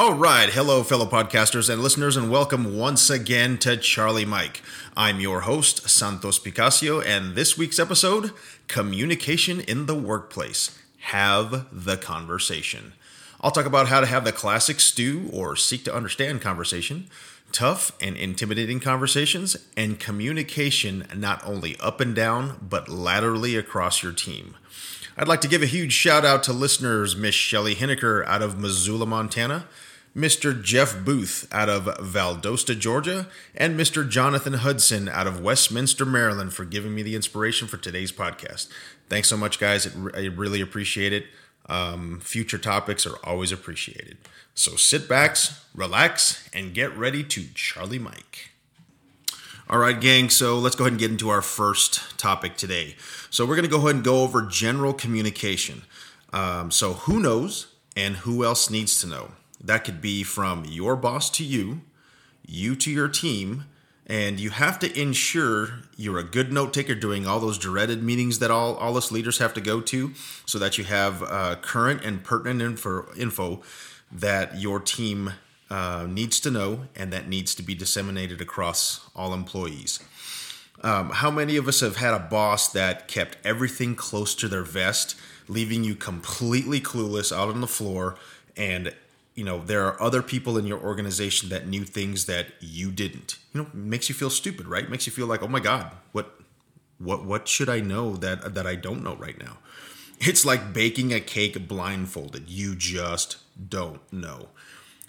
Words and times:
All 0.00 0.14
right. 0.14 0.48
Hello, 0.48 0.82
fellow 0.82 1.04
podcasters 1.04 1.68
and 1.68 1.82
listeners, 1.82 2.16
and 2.16 2.30
welcome 2.30 2.78
once 2.78 3.10
again 3.10 3.58
to 3.58 3.76
Charlie 3.76 4.24
Mike. 4.24 4.62
I'm 4.96 5.20
your 5.20 5.42
host, 5.42 5.90
Santos 5.90 6.38
Picacio, 6.38 7.04
and 7.04 7.34
this 7.34 7.58
week's 7.58 7.78
episode 7.78 8.32
Communication 8.66 9.60
in 9.60 9.84
the 9.84 9.94
Workplace. 9.94 10.78
Have 11.00 11.66
the 11.70 11.98
conversation. 11.98 12.94
I'll 13.42 13.50
talk 13.50 13.66
about 13.66 13.88
how 13.88 14.00
to 14.00 14.06
have 14.06 14.24
the 14.24 14.32
classic 14.32 14.80
stew 14.80 15.28
or 15.34 15.54
seek 15.54 15.84
to 15.84 15.94
understand 15.94 16.40
conversation, 16.40 17.10
tough 17.52 17.92
and 18.00 18.16
intimidating 18.16 18.80
conversations, 18.80 19.54
and 19.76 20.00
communication 20.00 21.08
not 21.14 21.46
only 21.46 21.76
up 21.78 22.00
and 22.00 22.14
down, 22.14 22.56
but 22.66 22.88
laterally 22.88 23.54
across 23.54 24.02
your 24.02 24.12
team. 24.12 24.56
I'd 25.18 25.28
like 25.28 25.42
to 25.42 25.48
give 25.48 25.62
a 25.62 25.66
huge 25.66 25.92
shout 25.92 26.24
out 26.24 26.42
to 26.44 26.54
listeners 26.54 27.14
Miss 27.14 27.34
Shelley 27.34 27.74
Hinneker 27.74 28.26
out 28.26 28.40
of 28.40 28.58
Missoula, 28.58 29.04
Montana, 29.04 29.66
Mr. 30.16 30.60
Jeff 30.60 31.04
Booth 31.04 31.46
out 31.52 31.68
of 31.68 31.84
Valdosta, 31.84 32.76
Georgia, 32.76 33.28
and 33.54 33.78
Mr. 33.78 34.08
Jonathan 34.08 34.54
Hudson 34.54 35.08
out 35.08 35.28
of 35.28 35.40
Westminster, 35.40 36.04
Maryland 36.04 36.52
for 36.52 36.64
giving 36.64 36.94
me 36.94 37.02
the 37.02 37.14
inspiration 37.14 37.68
for 37.68 37.76
today's 37.76 38.10
podcast. 38.10 38.68
Thanks 39.08 39.28
so 39.28 39.36
much, 39.36 39.60
guys. 39.60 39.86
I 40.14 40.26
really 40.26 40.60
appreciate 40.60 41.12
it. 41.12 41.26
Um, 41.68 42.18
future 42.20 42.58
topics 42.58 43.06
are 43.06 43.16
always 43.22 43.52
appreciated. 43.52 44.18
So 44.54 44.74
sit 44.74 45.08
back, 45.08 45.36
relax, 45.74 46.48
and 46.52 46.74
get 46.74 46.96
ready 46.96 47.22
to 47.22 47.44
Charlie 47.54 48.00
Mike. 48.00 48.50
All 49.68 49.78
right, 49.78 50.00
gang. 50.00 50.30
So 50.30 50.58
let's 50.58 50.74
go 50.74 50.82
ahead 50.84 50.94
and 50.94 51.00
get 51.00 51.12
into 51.12 51.28
our 51.28 51.42
first 51.42 52.18
topic 52.18 52.56
today. 52.56 52.96
So 53.30 53.46
we're 53.46 53.54
going 53.54 53.64
to 53.64 53.70
go 53.70 53.78
ahead 53.78 53.94
and 53.94 54.04
go 54.04 54.22
over 54.22 54.42
general 54.42 54.92
communication. 54.92 55.82
Um, 56.32 56.72
so 56.72 56.94
who 56.94 57.20
knows 57.20 57.68
and 57.96 58.16
who 58.16 58.44
else 58.44 58.68
needs 58.68 59.00
to 59.02 59.06
know? 59.06 59.30
That 59.60 59.84
could 59.84 60.00
be 60.00 60.22
from 60.22 60.64
your 60.64 60.96
boss 60.96 61.30
to 61.30 61.44
you, 61.44 61.82
you 62.46 62.74
to 62.76 62.90
your 62.90 63.08
team, 63.08 63.64
and 64.06 64.40
you 64.40 64.50
have 64.50 64.78
to 64.80 65.00
ensure 65.00 65.80
you're 65.96 66.18
a 66.18 66.24
good 66.24 66.52
note 66.52 66.74
taker 66.74 66.96
doing 66.96 67.26
all 67.26 67.38
those 67.38 67.58
dreaded 67.58 68.02
meetings 68.02 68.40
that 68.40 68.50
all, 68.50 68.74
all 68.76 68.96
us 68.96 69.12
leaders 69.12 69.38
have 69.38 69.54
to 69.54 69.60
go 69.60 69.80
to 69.80 70.12
so 70.46 70.58
that 70.58 70.78
you 70.78 70.84
have 70.84 71.22
uh, 71.22 71.56
current 71.62 72.04
and 72.04 72.24
pertinent 72.24 72.60
info, 72.60 73.06
info 73.16 73.62
that 74.10 74.58
your 74.58 74.80
team 74.80 75.34
uh, 75.70 76.06
needs 76.08 76.40
to 76.40 76.50
know 76.50 76.86
and 76.96 77.12
that 77.12 77.28
needs 77.28 77.54
to 77.54 77.62
be 77.62 77.74
disseminated 77.74 78.40
across 78.40 79.08
all 79.14 79.32
employees. 79.32 80.00
Um, 80.82 81.10
how 81.10 81.30
many 81.30 81.56
of 81.56 81.68
us 81.68 81.80
have 81.80 81.96
had 81.96 82.14
a 82.14 82.18
boss 82.18 82.66
that 82.72 83.06
kept 83.06 83.36
everything 83.44 83.94
close 83.94 84.34
to 84.36 84.48
their 84.48 84.64
vest, 84.64 85.14
leaving 85.46 85.84
you 85.84 85.94
completely 85.94 86.80
clueless 86.80 87.30
out 87.36 87.48
on 87.48 87.60
the 87.60 87.68
floor 87.68 88.16
and 88.56 88.92
you 89.34 89.44
know 89.44 89.60
there 89.60 89.86
are 89.86 90.00
other 90.02 90.22
people 90.22 90.58
in 90.58 90.66
your 90.66 90.80
organization 90.80 91.48
that 91.48 91.66
knew 91.66 91.84
things 91.84 92.26
that 92.26 92.48
you 92.60 92.90
didn't. 92.90 93.38
You 93.52 93.62
know 93.62 93.68
makes 93.72 94.08
you 94.08 94.14
feel 94.14 94.30
stupid 94.30 94.66
right? 94.66 94.88
Makes 94.88 95.06
you 95.06 95.12
feel 95.12 95.26
like 95.26 95.42
oh 95.42 95.48
my 95.48 95.60
god 95.60 95.92
what 96.12 96.40
what 96.98 97.24
what 97.24 97.48
should 97.48 97.68
i 97.68 97.80
know 97.80 98.14
that 98.16 98.54
that 98.54 98.66
i 98.66 98.74
don't 98.74 99.02
know 99.02 99.16
right 99.16 99.38
now? 99.38 99.58
It's 100.18 100.44
like 100.44 100.74
baking 100.74 101.14
a 101.14 101.20
cake 101.20 101.66
blindfolded. 101.66 102.50
You 102.50 102.76
just 102.76 103.38
don't 103.70 104.00
know. 104.12 104.48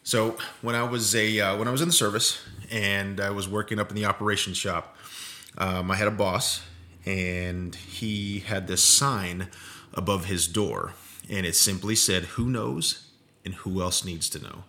So 0.04 0.38
when 0.62 0.76
i 0.76 0.84
was 0.84 1.16
a 1.16 1.40
uh, 1.40 1.58
when 1.58 1.68
i 1.68 1.72
was 1.72 1.82
in 1.82 1.88
the 1.88 1.94
service 1.94 2.42
and 2.72 3.20
i 3.20 3.30
was 3.30 3.48
working 3.48 3.80
up 3.80 3.90
in 3.90 3.96
the 3.96 4.06
operations 4.06 4.58
shop 4.58 4.96
um, 5.58 5.92
i 5.92 5.96
had 5.96 6.08
a 6.08 6.12
boss 6.12 6.62
and 7.06 7.76
he 7.76 8.40
had 8.40 8.68
this 8.68 8.84
sign 8.84 9.50
above 9.94 10.26
his 10.26 10.48
door 10.48 10.94
and 11.30 11.46
it 11.46 11.56
simply 11.56 11.96
said 11.96 12.24
who 12.24 12.50
knows 12.50 13.11
and 13.46 13.56
who 13.56 13.82
else 13.82 14.04
needs 14.06 14.30
to 14.30 14.40
know? 14.40 14.64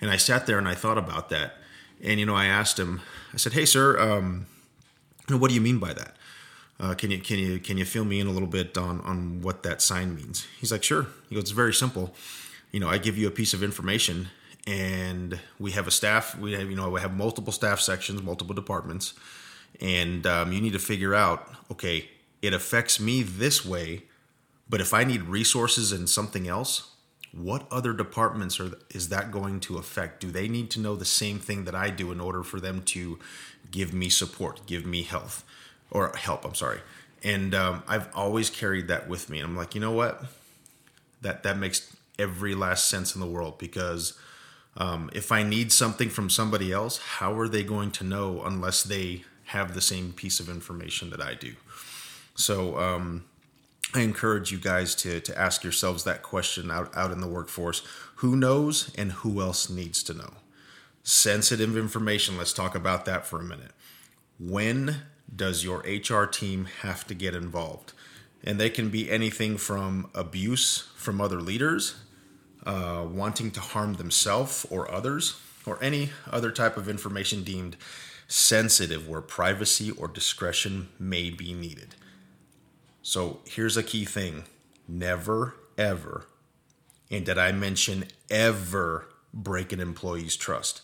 And 0.00 0.10
I 0.10 0.16
sat 0.16 0.46
there 0.46 0.58
and 0.58 0.68
I 0.68 0.74
thought 0.74 0.98
about 0.98 1.28
that. 1.30 1.54
And, 2.02 2.20
you 2.20 2.26
know, 2.26 2.34
I 2.34 2.46
asked 2.46 2.78
him, 2.78 3.00
I 3.32 3.38
said, 3.38 3.54
hey, 3.54 3.64
sir, 3.64 3.98
um, 3.98 4.46
what 5.28 5.48
do 5.48 5.54
you 5.54 5.60
mean 5.60 5.78
by 5.78 5.92
that? 5.94 6.16
Uh, 6.78 6.94
can 6.94 7.10
you 7.10 7.18
can 7.18 7.38
you 7.38 7.58
can 7.58 7.78
you 7.78 7.84
fill 7.84 8.04
me 8.04 8.20
in 8.20 8.26
a 8.26 8.30
little 8.30 8.48
bit 8.48 8.76
on 8.76 9.00
on 9.00 9.40
what 9.40 9.62
that 9.62 9.80
sign 9.80 10.14
means? 10.14 10.46
He's 10.60 10.70
like, 10.70 10.82
sure. 10.82 11.06
He 11.28 11.34
goes, 11.34 11.44
it's 11.44 11.50
very 11.50 11.72
simple. 11.72 12.14
You 12.70 12.80
know, 12.80 12.88
I 12.88 12.98
give 12.98 13.16
you 13.16 13.26
a 13.26 13.30
piece 13.30 13.54
of 13.54 13.62
information, 13.62 14.28
and 14.66 15.40
we 15.58 15.70
have 15.70 15.86
a 15.86 15.90
staff. 15.90 16.36
We 16.36 16.52
have 16.52 16.68
you 16.68 16.76
know 16.76 16.90
we 16.90 17.00
have 17.00 17.14
multiple 17.14 17.52
staff 17.52 17.80
sections, 17.80 18.22
multiple 18.22 18.54
departments, 18.54 19.14
and 19.80 20.26
um, 20.26 20.52
you 20.52 20.60
need 20.60 20.74
to 20.74 20.78
figure 20.78 21.14
out. 21.14 21.50
Okay, 21.70 22.10
it 22.42 22.52
affects 22.52 23.00
me 23.00 23.22
this 23.22 23.64
way, 23.64 24.02
but 24.68 24.82
if 24.82 24.92
I 24.92 25.04
need 25.04 25.22
resources 25.22 25.92
and 25.92 26.08
something 26.10 26.46
else, 26.46 26.90
what 27.32 27.66
other 27.70 27.92
departments 27.92 28.58
are 28.60 28.72
is 28.90 29.08
that 29.10 29.30
going 29.30 29.60
to 29.60 29.78
affect? 29.78 30.20
Do 30.20 30.30
they 30.30 30.48
need 30.48 30.70
to 30.70 30.80
know 30.80 30.96
the 30.96 31.04
same 31.04 31.38
thing 31.38 31.64
that 31.64 31.74
i 31.74 31.90
do 31.90 32.12
in 32.12 32.20
order 32.20 32.42
for 32.42 32.60
them 32.60 32.82
to 32.82 33.18
give 33.70 33.92
me 33.92 34.08
support 34.08 34.66
give 34.66 34.86
me 34.86 35.02
health 35.02 35.44
or 35.90 36.12
help 36.16 36.44
i'm 36.44 36.54
sorry. 36.54 36.80
And 37.22 37.54
um, 37.54 37.82
i've 37.88 38.08
always 38.14 38.50
carried 38.50 38.88
that 38.88 39.08
with 39.08 39.28
me 39.28 39.38
and 39.38 39.48
i'm 39.48 39.56
like 39.56 39.74
you 39.74 39.80
know 39.80 39.92
what? 39.92 40.24
That 41.22 41.42
that 41.42 41.58
makes 41.58 41.94
every 42.18 42.54
last 42.54 42.88
sense 42.88 43.14
in 43.14 43.20
the 43.20 43.26
world 43.26 43.58
because 43.58 44.18
um, 44.78 45.10
if 45.12 45.32
i 45.32 45.42
need 45.42 45.72
something 45.72 46.08
from 46.08 46.30
somebody 46.30 46.72
else 46.72 46.98
how 46.98 47.38
are 47.38 47.48
they 47.48 47.62
going 47.62 47.90
to 47.90 48.04
know 48.04 48.42
unless 48.44 48.82
they 48.82 49.24
have 49.46 49.74
the 49.74 49.80
same 49.80 50.12
piece 50.12 50.40
of 50.40 50.48
information 50.48 51.10
that 51.10 51.20
i 51.20 51.34
do? 51.34 51.54
So 52.36 52.78
um, 52.78 53.24
I 53.94 54.00
encourage 54.00 54.52
you 54.52 54.58
guys 54.58 54.94
to, 54.96 55.20
to 55.20 55.38
ask 55.38 55.62
yourselves 55.62 56.04
that 56.04 56.22
question 56.22 56.70
out, 56.70 56.94
out 56.96 57.12
in 57.12 57.20
the 57.20 57.26
workforce. 57.26 57.82
Who 58.16 58.36
knows 58.36 58.92
and 58.96 59.12
who 59.12 59.40
else 59.40 59.70
needs 59.70 60.02
to 60.04 60.14
know? 60.14 60.34
Sensitive 61.02 61.76
information, 61.76 62.36
let's 62.36 62.52
talk 62.52 62.74
about 62.74 63.04
that 63.04 63.26
for 63.26 63.40
a 63.40 63.44
minute. 63.44 63.70
When 64.38 65.02
does 65.34 65.64
your 65.64 65.78
HR 65.86 66.26
team 66.26 66.66
have 66.82 67.06
to 67.06 67.14
get 67.14 67.34
involved? 67.34 67.92
And 68.44 68.60
they 68.60 68.70
can 68.70 68.90
be 68.90 69.10
anything 69.10 69.56
from 69.56 70.10
abuse 70.14 70.88
from 70.96 71.20
other 71.20 71.40
leaders, 71.40 71.96
uh, 72.64 73.06
wanting 73.08 73.50
to 73.52 73.60
harm 73.60 73.94
themselves 73.94 74.66
or 74.68 74.90
others, 74.90 75.40
or 75.64 75.82
any 75.82 76.10
other 76.30 76.50
type 76.50 76.76
of 76.76 76.88
information 76.88 77.42
deemed 77.42 77.76
sensitive 78.28 79.08
where 79.08 79.20
privacy 79.20 79.90
or 79.90 80.08
discretion 80.08 80.88
may 80.98 81.30
be 81.30 81.52
needed. 81.54 81.94
So 83.06 83.38
here's 83.44 83.76
a 83.76 83.84
key 83.84 84.04
thing 84.04 84.46
never, 84.88 85.54
ever, 85.78 86.26
and 87.08 87.24
did 87.24 87.38
I 87.38 87.52
mention 87.52 88.06
ever 88.28 89.06
break 89.32 89.72
an 89.72 89.78
employee's 89.78 90.34
trust? 90.34 90.82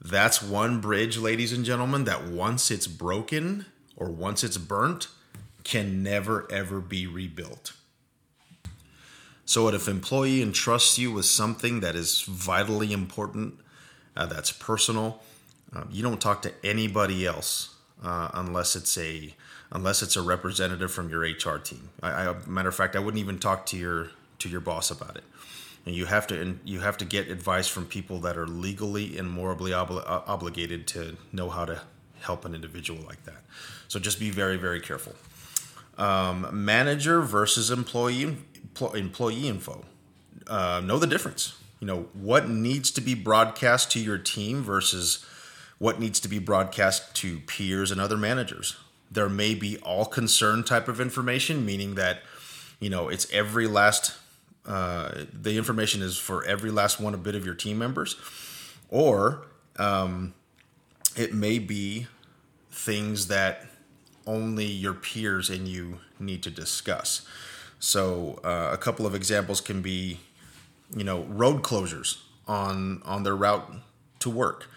That's 0.00 0.40
one 0.40 0.80
bridge, 0.80 1.18
ladies 1.18 1.52
and 1.52 1.64
gentlemen, 1.64 2.04
that 2.04 2.28
once 2.28 2.70
it's 2.70 2.86
broken 2.86 3.66
or 3.96 4.08
once 4.08 4.44
it's 4.44 4.56
burnt, 4.56 5.08
can 5.64 6.00
never 6.00 6.46
ever 6.48 6.80
be 6.80 7.08
rebuilt. 7.08 7.72
So, 9.44 9.66
if 9.66 9.88
an 9.88 9.96
employee 9.96 10.40
entrusts 10.40 10.96
you 10.96 11.10
with 11.10 11.24
something 11.24 11.80
that 11.80 11.96
is 11.96 12.22
vitally 12.22 12.92
important, 12.92 13.58
uh, 14.16 14.26
that's 14.26 14.52
personal, 14.52 15.24
uh, 15.74 15.86
you 15.90 16.04
don't 16.04 16.20
talk 16.20 16.40
to 16.42 16.52
anybody 16.62 17.26
else 17.26 17.74
uh, 18.02 18.30
unless 18.34 18.76
it's 18.76 18.96
a 18.98 19.34
unless 19.70 20.02
it's 20.02 20.16
a 20.16 20.22
representative 20.22 20.90
from 20.90 21.10
your 21.10 21.20
HR 21.20 21.58
team. 21.58 21.90
I, 22.02 22.28
I, 22.28 22.36
matter 22.46 22.68
of 22.68 22.74
fact, 22.74 22.96
I 22.96 23.00
wouldn't 23.00 23.20
even 23.20 23.38
talk 23.38 23.66
to 23.66 23.76
your 23.76 24.10
to 24.38 24.48
your 24.48 24.60
boss 24.60 24.90
about 24.90 25.16
it. 25.16 25.24
And 25.86 25.94
you 25.94 26.06
have 26.06 26.26
to 26.28 26.40
and 26.40 26.60
you 26.64 26.80
have 26.80 26.96
to 26.98 27.04
get 27.04 27.28
advice 27.28 27.68
from 27.68 27.86
people 27.86 28.18
that 28.20 28.36
are 28.36 28.46
legally 28.46 29.18
and 29.18 29.30
morally 29.30 29.72
obli- 29.72 30.04
uh, 30.06 30.22
obligated 30.26 30.86
to 30.88 31.16
know 31.32 31.48
how 31.48 31.64
to 31.64 31.82
help 32.20 32.44
an 32.44 32.54
individual 32.54 33.02
like 33.06 33.24
that. 33.24 33.42
So 33.88 33.98
just 33.98 34.20
be 34.20 34.30
very 34.30 34.56
very 34.56 34.80
careful. 34.80 35.14
Um, 35.96 36.48
manager 36.52 37.20
versus 37.20 37.70
employee 37.70 38.36
employee 38.94 39.48
info. 39.48 39.84
Uh, 40.46 40.80
know 40.84 40.98
the 40.98 41.06
difference. 41.06 41.56
You 41.80 41.86
know 41.86 42.08
what 42.12 42.48
needs 42.48 42.90
to 42.92 43.00
be 43.00 43.14
broadcast 43.14 43.90
to 43.92 44.00
your 44.00 44.18
team 44.18 44.62
versus 44.62 45.24
what 45.78 46.00
needs 46.00 46.20
to 46.20 46.28
be 46.28 46.38
broadcast 46.38 47.14
to 47.16 47.38
peers 47.40 47.90
and 47.90 48.00
other 48.00 48.16
managers 48.16 48.76
there 49.10 49.28
may 49.28 49.54
be 49.54 49.78
all 49.78 50.04
concern 50.04 50.62
type 50.62 50.88
of 50.88 51.00
information, 51.00 51.64
meaning 51.64 51.94
that 51.94 52.22
you 52.80 52.90
know 52.90 53.08
it's 53.08 53.30
every 53.32 53.66
last 53.66 54.16
uh, 54.66 55.24
the 55.32 55.56
information 55.56 56.02
is 56.02 56.18
for 56.18 56.44
every 56.44 56.70
last 56.70 57.00
one 57.00 57.14
a 57.14 57.18
bit 57.18 57.34
of 57.34 57.44
your 57.44 57.54
team 57.54 57.78
members, 57.78 58.16
or 58.90 59.46
um, 59.78 60.34
it 61.16 61.32
may 61.32 61.58
be 61.58 62.06
things 62.70 63.28
that 63.28 63.66
only 64.26 64.66
your 64.66 64.92
peers 64.94 65.48
and 65.48 65.66
you 65.66 65.98
need 66.20 66.42
to 66.42 66.50
discuss. 66.50 67.26
So 67.80 68.40
uh, 68.44 68.70
a 68.72 68.76
couple 68.76 69.06
of 69.06 69.14
examples 69.14 69.60
can 69.60 69.80
be, 69.80 70.20
you 70.94 71.04
know, 71.04 71.22
road 71.22 71.62
closures 71.62 72.18
on 72.46 73.02
on 73.04 73.22
their 73.22 73.36
route 73.36 73.72
to 74.20 74.28
work. 74.28 74.68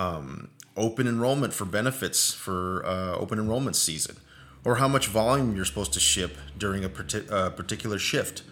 Um, 0.00 0.48
open 0.76 1.06
enrollment 1.06 1.52
for 1.52 1.66
benefits 1.66 2.32
for 2.32 2.82
uh, 2.86 3.14
open 3.16 3.38
enrollment 3.38 3.76
season, 3.76 4.16
or 4.64 4.76
how 4.76 4.88
much 4.88 5.08
volume 5.08 5.54
you're 5.54 5.66
supposed 5.66 5.92
to 5.92 6.00
ship 6.00 6.38
during 6.56 6.84
a 6.84 6.88
uh, 6.88 7.50
particular 7.50 7.98
shift. 7.98 8.42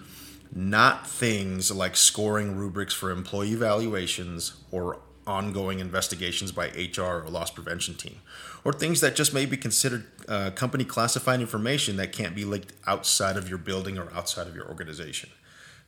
not 0.54 1.06
things 1.06 1.70
like 1.70 1.96
scoring 1.96 2.56
rubrics 2.56 2.94
for 2.94 3.10
employee 3.10 3.52
evaluations 3.52 4.56
or 4.70 4.98
ongoing 5.26 5.78
investigations 5.78 6.52
by 6.52 6.66
HR 6.68 7.22
or 7.24 7.28
loss 7.30 7.50
prevention 7.50 7.94
team, 7.94 8.20
or 8.64 8.72
things 8.72 9.00
that 9.00 9.16
just 9.16 9.32
may 9.32 9.46
be 9.46 9.56
considered 9.56 10.04
uh, 10.28 10.50
company 10.50 10.84
classified 10.84 11.40
information 11.40 11.96
that 11.96 12.12
can't 12.12 12.34
be 12.34 12.44
leaked 12.44 12.72
outside 12.86 13.36
of 13.36 13.48
your 13.48 13.58
building 13.58 13.98
or 13.98 14.12
outside 14.12 14.46
of 14.46 14.54
your 14.54 14.66
organization. 14.68 15.30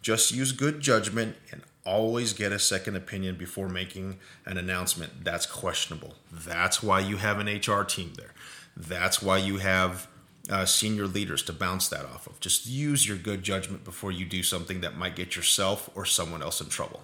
Just 0.03 0.31
use 0.31 0.53
good 0.53 0.81
judgment 0.81 1.37
and 1.53 1.63
always 1.85 2.33
get 2.33 2.53
a 2.53 2.59
second 2.59 2.97
opinion 2.97 3.37
before 3.37 3.69
making 3.69 4.19
an 4.45 4.59
announcement 4.59 5.25
that's 5.25 5.47
questionable. 5.47 6.15
That's 6.31 6.83
why 6.83 7.01
you 7.01 7.17
have 7.17 7.39
an 7.39 7.47
HR 7.47 7.85
team 7.85 8.13
there. 8.17 8.35
That's 8.77 9.23
why 9.23 9.39
you 9.39 9.59
have 9.59 10.09
uh, 10.49 10.65
senior 10.65 11.07
leaders 11.07 11.43
to 11.45 11.53
bounce 11.53 11.89
that 11.89 12.05
off 12.05 12.27
of. 12.27 12.41
Just 12.41 12.67
use 12.67 13.07
your 13.07 13.17
good 13.17 13.43
judgment 13.43 13.85
before 13.85 14.13
you 14.13 14.25
do 14.25 14.43
something 14.43 14.81
that 14.81 14.97
might 14.97 15.17
get 15.17 15.37
yourself 15.37 15.89
or 15.95 16.05
someone 16.05 16.43
else 16.43 16.61
in 16.61 16.69
trouble. 16.69 17.03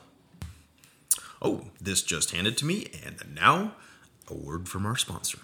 Oh, 1.41 1.67
this 1.81 2.03
just 2.03 2.31
handed 2.33 2.57
to 2.59 2.65
me, 2.65 2.87
and 3.05 3.23
now 3.35 3.73
a 4.29 4.35
word 4.35 4.69
from 4.69 4.87
our 4.87 4.97
sponsor. 4.97 5.39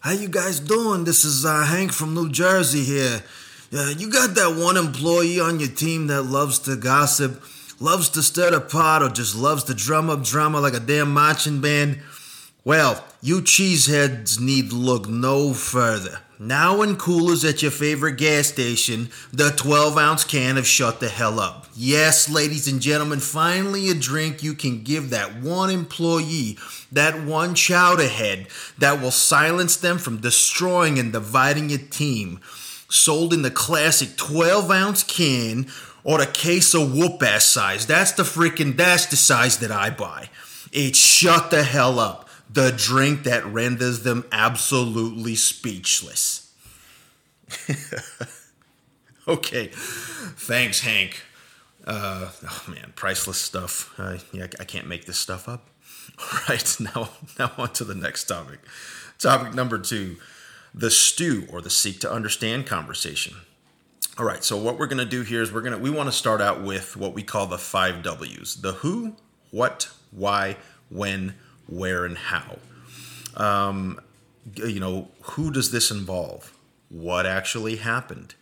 How 0.00 0.12
you 0.12 0.28
guys 0.28 0.60
doing? 0.60 1.04
This 1.04 1.24
is 1.24 1.44
uh, 1.44 1.64
Hank 1.64 1.92
from 1.92 2.14
New 2.14 2.30
Jersey 2.30 2.84
here. 2.84 3.22
Uh, 3.72 3.92
you 3.96 4.10
got 4.10 4.34
that 4.36 4.54
one 4.56 4.76
employee 4.76 5.40
on 5.40 5.58
your 5.58 5.70
team 5.70 6.06
that 6.06 6.22
loves 6.22 6.58
to 6.60 6.76
gossip, 6.76 7.42
loves 7.78 8.08
to 8.10 8.22
stir 8.22 8.50
the 8.50 8.60
pot, 8.60 9.02
or 9.02 9.08
just 9.08 9.36
loves 9.36 9.64
to 9.64 9.74
drum 9.74 10.10
up 10.10 10.24
drama 10.24 10.60
like 10.60 10.74
a 10.74 10.80
damn 10.80 11.12
marching 11.12 11.60
band? 11.60 12.00
Well, 12.64 13.04
you 13.22 13.42
cheeseheads 13.42 14.40
need 14.40 14.72
look 14.72 15.08
no 15.08 15.54
further. 15.54 16.20
Now 16.38 16.82
in 16.82 16.96
coolers 16.96 17.44
at 17.44 17.62
your 17.62 17.70
favorite 17.70 18.18
gas 18.18 18.48
station, 18.48 19.08
the 19.32 19.50
12 19.52 19.96
ounce 19.96 20.24
can 20.24 20.58
of 20.58 20.66
Shut 20.66 21.00
the 21.00 21.08
Hell 21.08 21.40
Up. 21.40 21.66
Yes, 21.74 22.28
ladies 22.28 22.68
and 22.68 22.80
gentlemen, 22.80 23.20
finally 23.20 23.88
a 23.88 23.94
drink 23.94 24.42
you 24.42 24.52
can 24.52 24.82
give 24.82 25.10
that 25.10 25.40
one 25.40 25.70
employee, 25.70 26.58
that 26.92 27.24
one 27.24 27.54
chowderhead 27.54 28.48
that 28.78 29.00
will 29.00 29.10
silence 29.10 29.76
them 29.76 29.96
from 29.96 30.20
destroying 30.20 30.98
and 30.98 31.10
dividing 31.10 31.70
your 31.70 31.78
team. 31.78 32.40
Sold 32.90 33.32
in 33.32 33.42
the 33.42 33.50
classic 33.50 34.16
12 34.16 34.70
ounce 34.70 35.02
can 35.04 35.66
or 36.06 36.18
the 36.18 36.26
case 36.26 36.72
of 36.72 36.94
whoop 36.94 37.22
ass 37.22 37.44
size. 37.44 37.86
That's 37.86 38.12
the 38.12 38.22
freaking, 38.22 38.76
that's 38.76 39.06
the 39.06 39.16
size 39.16 39.58
that 39.58 39.72
I 39.72 39.90
buy. 39.90 40.30
It's 40.72 40.98
Shut 40.98 41.50
the 41.50 41.64
Hell 41.64 41.98
Up 41.98 42.26
the 42.48 42.72
drink 42.72 43.24
that 43.24 43.44
renders 43.44 44.02
them 44.02 44.24
absolutely 44.32 45.34
speechless. 45.34 46.52
okay, 49.28 49.70
thanks, 49.72 50.80
Hank. 50.80 51.22
Uh, 51.86 52.30
oh 52.44 52.64
man, 52.68 52.92
priceless 52.96 53.38
stuff. 53.38 53.92
Uh, 53.98 54.18
yeah, 54.32 54.46
I 54.58 54.64
can't 54.64 54.86
make 54.86 55.06
this 55.06 55.18
stuff 55.18 55.48
up. 55.48 55.68
All 56.18 56.40
right, 56.48 56.76
now 56.80 57.10
now 57.38 57.52
on 57.58 57.72
to 57.74 57.84
the 57.84 57.94
next 57.94 58.24
topic. 58.24 58.60
Topic 59.18 59.54
number 59.54 59.78
two: 59.78 60.16
the 60.74 60.90
stew 60.90 61.46
or 61.50 61.60
the 61.60 61.70
seek 61.70 62.00
to 62.00 62.10
understand 62.10 62.66
conversation. 62.66 63.36
All 64.18 64.24
right, 64.24 64.42
so 64.42 64.56
what 64.56 64.78
we're 64.78 64.86
gonna 64.86 65.04
do 65.04 65.20
here 65.20 65.42
is 65.42 65.52
we're 65.52 65.60
gonna 65.60 65.76
we 65.76 65.90
want 65.90 66.08
to 66.08 66.12
start 66.12 66.40
out 66.40 66.62
with 66.62 66.96
what 66.96 67.12
we 67.12 67.22
call 67.22 67.46
the 67.46 67.58
five 67.58 68.02
W's: 68.02 68.62
the 68.62 68.72
who, 68.72 69.14
what, 69.50 69.90
why, 70.10 70.56
when, 70.88 71.34
where, 71.66 72.06
and 72.06 72.16
how. 72.16 72.56
Um, 73.36 74.00
you 74.54 74.80
know, 74.80 75.08
who 75.20 75.50
does 75.50 75.70
this 75.70 75.90
involve? 75.90 76.56
What 76.88 77.26
actually 77.26 77.76
happened? 77.76 78.36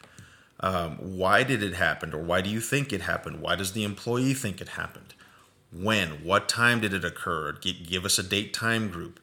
Um, 0.60 0.96
why 0.98 1.42
did 1.42 1.60
it 1.60 1.74
happen, 1.74 2.14
or 2.14 2.22
why 2.22 2.40
do 2.40 2.50
you 2.50 2.60
think 2.60 2.92
it 2.92 3.00
happened? 3.00 3.40
Why 3.40 3.56
does 3.56 3.72
the 3.72 3.82
employee 3.82 4.34
think 4.34 4.60
it 4.60 4.68
happened? 4.68 5.12
When? 5.72 6.22
What 6.22 6.48
time 6.48 6.80
did 6.80 6.94
it 6.94 7.04
occur? 7.04 7.50
give 7.50 8.04
us 8.04 8.16
a 8.16 8.22
date 8.22 8.52
time 8.54 8.90
group. 8.90 9.18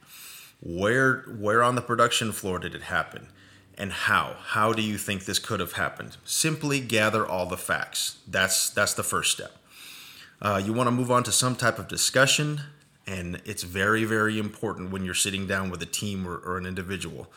Where 0.61 1.21
where 1.29 1.63
on 1.63 1.75
the 1.75 1.81
production 1.81 2.33
floor 2.33 2.59
did 2.59 2.75
it 2.75 2.83
happen? 2.83 3.29
And 3.77 3.91
how? 3.91 4.35
How 4.39 4.73
do 4.73 4.81
you 4.81 4.97
think 4.97 5.25
this 5.25 5.39
could 5.39 5.59
have 5.59 5.73
happened? 5.73 6.17
Simply 6.25 6.79
gather 6.79 7.25
all 7.25 7.45
the 7.45 7.57
facts. 7.57 8.17
That's 8.27 8.69
that's 8.69 8.93
the 8.93 9.03
first 9.03 9.31
step. 9.31 9.57
Uh, 10.41 10.61
you 10.63 10.73
want 10.73 10.87
to 10.87 10.91
move 10.91 11.11
on 11.11 11.23
to 11.23 11.31
some 11.31 11.55
type 11.55 11.77
of 11.77 11.87
discussion, 11.87 12.61
and 13.05 13.41
it's 13.45 13.63
very, 13.63 14.03
very 14.05 14.39
important 14.39 14.91
when 14.91 15.05
you're 15.05 15.13
sitting 15.13 15.45
down 15.45 15.69
with 15.69 15.81
a 15.83 15.85
team 15.85 16.27
or, 16.27 16.37
or 16.37 16.57
an 16.57 16.65
individual. 16.65 17.31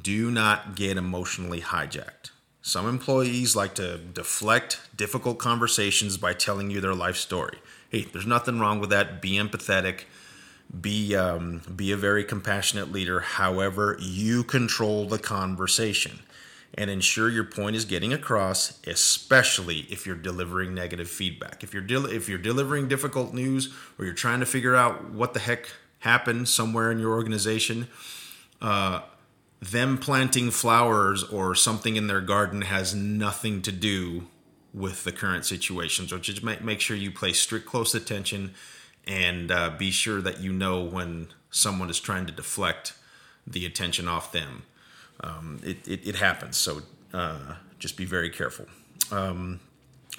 Do 0.00 0.30
not 0.30 0.76
get 0.76 0.96
emotionally 0.96 1.60
hijacked. 1.60 2.30
Some 2.62 2.88
employees 2.88 3.54
like 3.54 3.74
to 3.76 3.98
deflect 3.98 4.80
difficult 4.96 5.38
conversations 5.38 6.16
by 6.16 6.34
telling 6.34 6.70
you 6.70 6.80
their 6.80 6.94
life 6.94 7.16
story. 7.16 7.58
Hey, 7.90 8.02
there's 8.02 8.26
nothing 8.26 8.58
wrong 8.58 8.80
with 8.80 8.90
that. 8.90 9.22
Be 9.22 9.32
empathetic. 9.32 10.02
Be 10.80 11.14
um, 11.14 11.62
be 11.74 11.92
a 11.92 11.96
very 11.96 12.24
compassionate 12.24 12.92
leader. 12.92 13.20
However, 13.20 13.96
you 14.00 14.42
control 14.42 15.06
the 15.06 15.18
conversation 15.18 16.20
and 16.74 16.90
ensure 16.90 17.30
your 17.30 17.44
point 17.44 17.76
is 17.76 17.84
getting 17.84 18.12
across, 18.12 18.78
especially 18.86 19.86
if 19.90 20.06
you're 20.06 20.16
delivering 20.16 20.74
negative 20.74 21.08
feedback. 21.08 21.62
If 21.62 21.72
you're 21.72 21.82
del- 21.82 22.06
if 22.06 22.28
you're 22.28 22.38
delivering 22.38 22.88
difficult 22.88 23.32
news 23.32 23.72
or 23.98 24.04
you're 24.04 24.14
trying 24.14 24.40
to 24.40 24.46
figure 24.46 24.74
out 24.74 25.10
what 25.10 25.32
the 25.32 25.40
heck 25.40 25.70
happened 26.00 26.48
somewhere 26.48 26.90
in 26.90 26.98
your 26.98 27.12
organization, 27.12 27.88
uh, 28.60 29.00
them 29.60 29.96
planting 29.98 30.50
flowers 30.50 31.22
or 31.24 31.54
something 31.54 31.96
in 31.96 32.06
their 32.06 32.20
garden 32.20 32.62
has 32.62 32.94
nothing 32.94 33.62
to 33.62 33.72
do 33.72 34.26
with 34.74 35.04
the 35.04 35.12
current 35.12 35.46
situation. 35.46 36.06
So 36.06 36.18
just 36.18 36.42
make, 36.42 36.62
make 36.62 36.80
sure 36.80 36.96
you 36.96 37.10
pay 37.10 37.32
strict 37.32 37.66
close 37.66 37.94
attention 37.94 38.54
and 39.06 39.50
uh, 39.50 39.70
be 39.78 39.90
sure 39.90 40.20
that 40.20 40.40
you 40.40 40.52
know 40.52 40.82
when 40.82 41.28
someone 41.50 41.90
is 41.90 42.00
trying 42.00 42.26
to 42.26 42.32
deflect 42.32 42.92
the 43.46 43.64
attention 43.64 44.08
off 44.08 44.32
them 44.32 44.64
um, 45.20 45.60
it, 45.62 45.86
it, 45.86 46.06
it, 46.06 46.16
happens. 46.16 46.56
So 46.56 46.82
uh, 47.12 47.54
just 47.78 47.96
be 47.96 48.04
very 48.04 48.30
careful. 48.30 48.66
Um, 49.10 49.60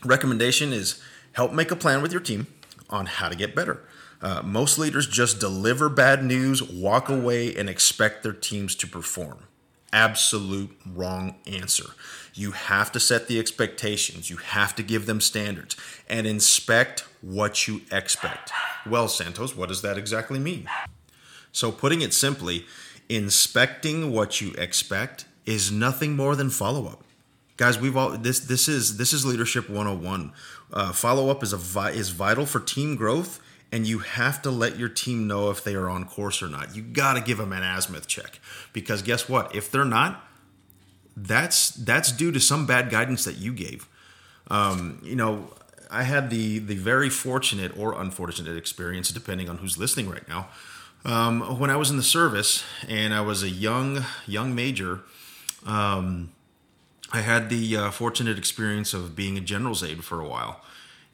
recommendation 0.03 0.73
is 0.73 1.01
help 1.33 1.53
make 1.53 1.71
a 1.71 1.75
plan 1.75 2.01
with 2.01 2.11
your 2.11 2.21
team 2.21 2.47
on 2.89 3.05
how 3.05 3.29
to 3.29 3.35
get 3.35 3.55
better. 3.55 3.83
Uh, 4.21 4.41
most 4.43 4.79
leaders 4.79 5.05
just 5.05 5.39
deliver 5.39 5.89
bad 5.89 6.23
news, 6.23 6.63
walk 6.63 7.09
away, 7.09 7.55
and 7.55 7.69
expect 7.69 8.23
their 8.23 8.33
teams 8.33 8.75
to 8.75 8.87
perform. 8.87 9.43
Absolute 9.97 10.77
wrong 10.85 11.33
answer. 11.47 11.85
You 12.35 12.51
have 12.51 12.91
to 12.91 12.99
set 12.99 13.27
the 13.27 13.39
expectations, 13.39 14.29
you 14.29 14.37
have 14.37 14.75
to 14.75 14.83
give 14.83 15.07
them 15.07 15.19
standards, 15.19 15.75
and 16.07 16.27
inspect 16.27 17.03
what 17.21 17.67
you 17.67 17.81
expect. 17.91 18.51
Well, 18.85 19.07
Santos, 19.07 19.55
what 19.55 19.69
does 19.69 19.81
that 19.81 19.97
exactly 19.97 20.37
mean? 20.37 20.69
So, 21.51 21.71
putting 21.71 22.01
it 22.01 22.13
simply, 22.13 22.67
inspecting 23.09 24.11
what 24.11 24.39
you 24.39 24.51
expect 24.51 25.25
is 25.47 25.71
nothing 25.71 26.15
more 26.15 26.35
than 26.35 26.51
follow 26.51 26.85
up. 26.85 27.03
Guys, 27.57 27.79
we've 27.79 27.97
all 27.97 28.11
this 28.11 28.39
this 28.39 28.67
is 28.67 28.97
this 28.97 29.13
is 29.13 29.25
leadership 29.25 29.67
101. 29.67 30.31
Uh, 30.71 30.91
follow 30.93 31.31
up 31.31 31.41
is 31.41 31.53
a 31.53 31.57
vi- 31.57 31.89
is 31.89 32.09
vital 32.09 32.45
for 32.45 32.59
team 32.59 32.95
growth 32.95 33.39
and 33.71 33.85
you 33.85 33.99
have 33.99 34.41
to 34.43 34.51
let 34.51 34.77
your 34.77 34.89
team 34.89 35.27
know 35.27 35.49
if 35.49 35.63
they 35.63 35.75
are 35.75 35.89
on 35.89 36.05
course 36.05 36.41
or 36.41 36.47
not. 36.47 36.75
You 36.75 36.81
got 36.81 37.13
to 37.13 37.21
give 37.21 37.37
them 37.37 37.51
an 37.51 37.63
azimuth 37.63 38.07
check 38.07 38.39
because 38.73 39.01
guess 39.01 39.27
what? 39.27 39.53
If 39.55 39.71
they're 39.71 39.85
not, 39.85 40.23
that's 41.15 41.69
that's 41.71 42.11
due 42.11 42.31
to 42.31 42.39
some 42.39 42.65
bad 42.65 42.89
guidance 42.89 43.25
that 43.25 43.37
you 43.37 43.51
gave. 43.53 43.87
Um, 44.49 45.01
you 45.03 45.15
know, 45.15 45.53
I 45.89 46.03
had 46.03 46.29
the 46.29 46.59
the 46.59 46.75
very 46.75 47.09
fortunate 47.09 47.77
or 47.77 47.99
unfortunate 47.99 48.57
experience, 48.57 49.09
depending 49.09 49.49
on 49.49 49.57
who's 49.57 49.77
listening 49.77 50.09
right 50.09 50.27
now, 50.27 50.47
um, 51.05 51.59
when 51.59 51.69
I 51.69 51.77
was 51.77 51.89
in 51.89 51.97
the 51.97 52.03
service 52.03 52.63
and 52.87 53.13
I 53.13 53.21
was 53.21 53.43
a 53.43 53.49
young 53.49 54.03
young 54.25 54.53
major, 54.53 55.01
um, 55.65 56.31
I 57.13 57.21
had 57.21 57.49
the 57.49 57.77
uh, 57.77 57.91
fortunate 57.91 58.37
experience 58.37 58.93
of 58.93 59.15
being 59.15 59.37
a 59.37 59.41
general's 59.41 59.83
aide 59.83 60.03
for 60.03 60.19
a 60.19 60.27
while, 60.27 60.61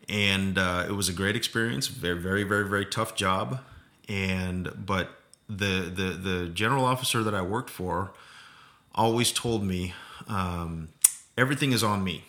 and 0.10 0.58
uh, 0.58 0.86
it 0.88 0.92
was 0.92 1.10
a 1.10 1.14
great 1.14 1.36
experience. 1.36 1.88
Very 1.88 2.20
very 2.20 2.44
very 2.44 2.68
very 2.68 2.86
tough 2.86 3.16
job, 3.16 3.60
and 4.08 4.72
but 4.86 5.10
the 5.48 5.92
the 5.94 6.10
the 6.30 6.50
general 6.50 6.86
officer 6.86 7.24
that 7.24 7.34
I 7.34 7.42
worked 7.42 7.70
for 7.70 8.12
always 8.96 9.32
told 9.32 9.64
me 9.64 9.94
um, 10.28 10.90
everything 11.38 11.72
is 11.72 11.84
on 11.84 12.04
me. 12.04 12.26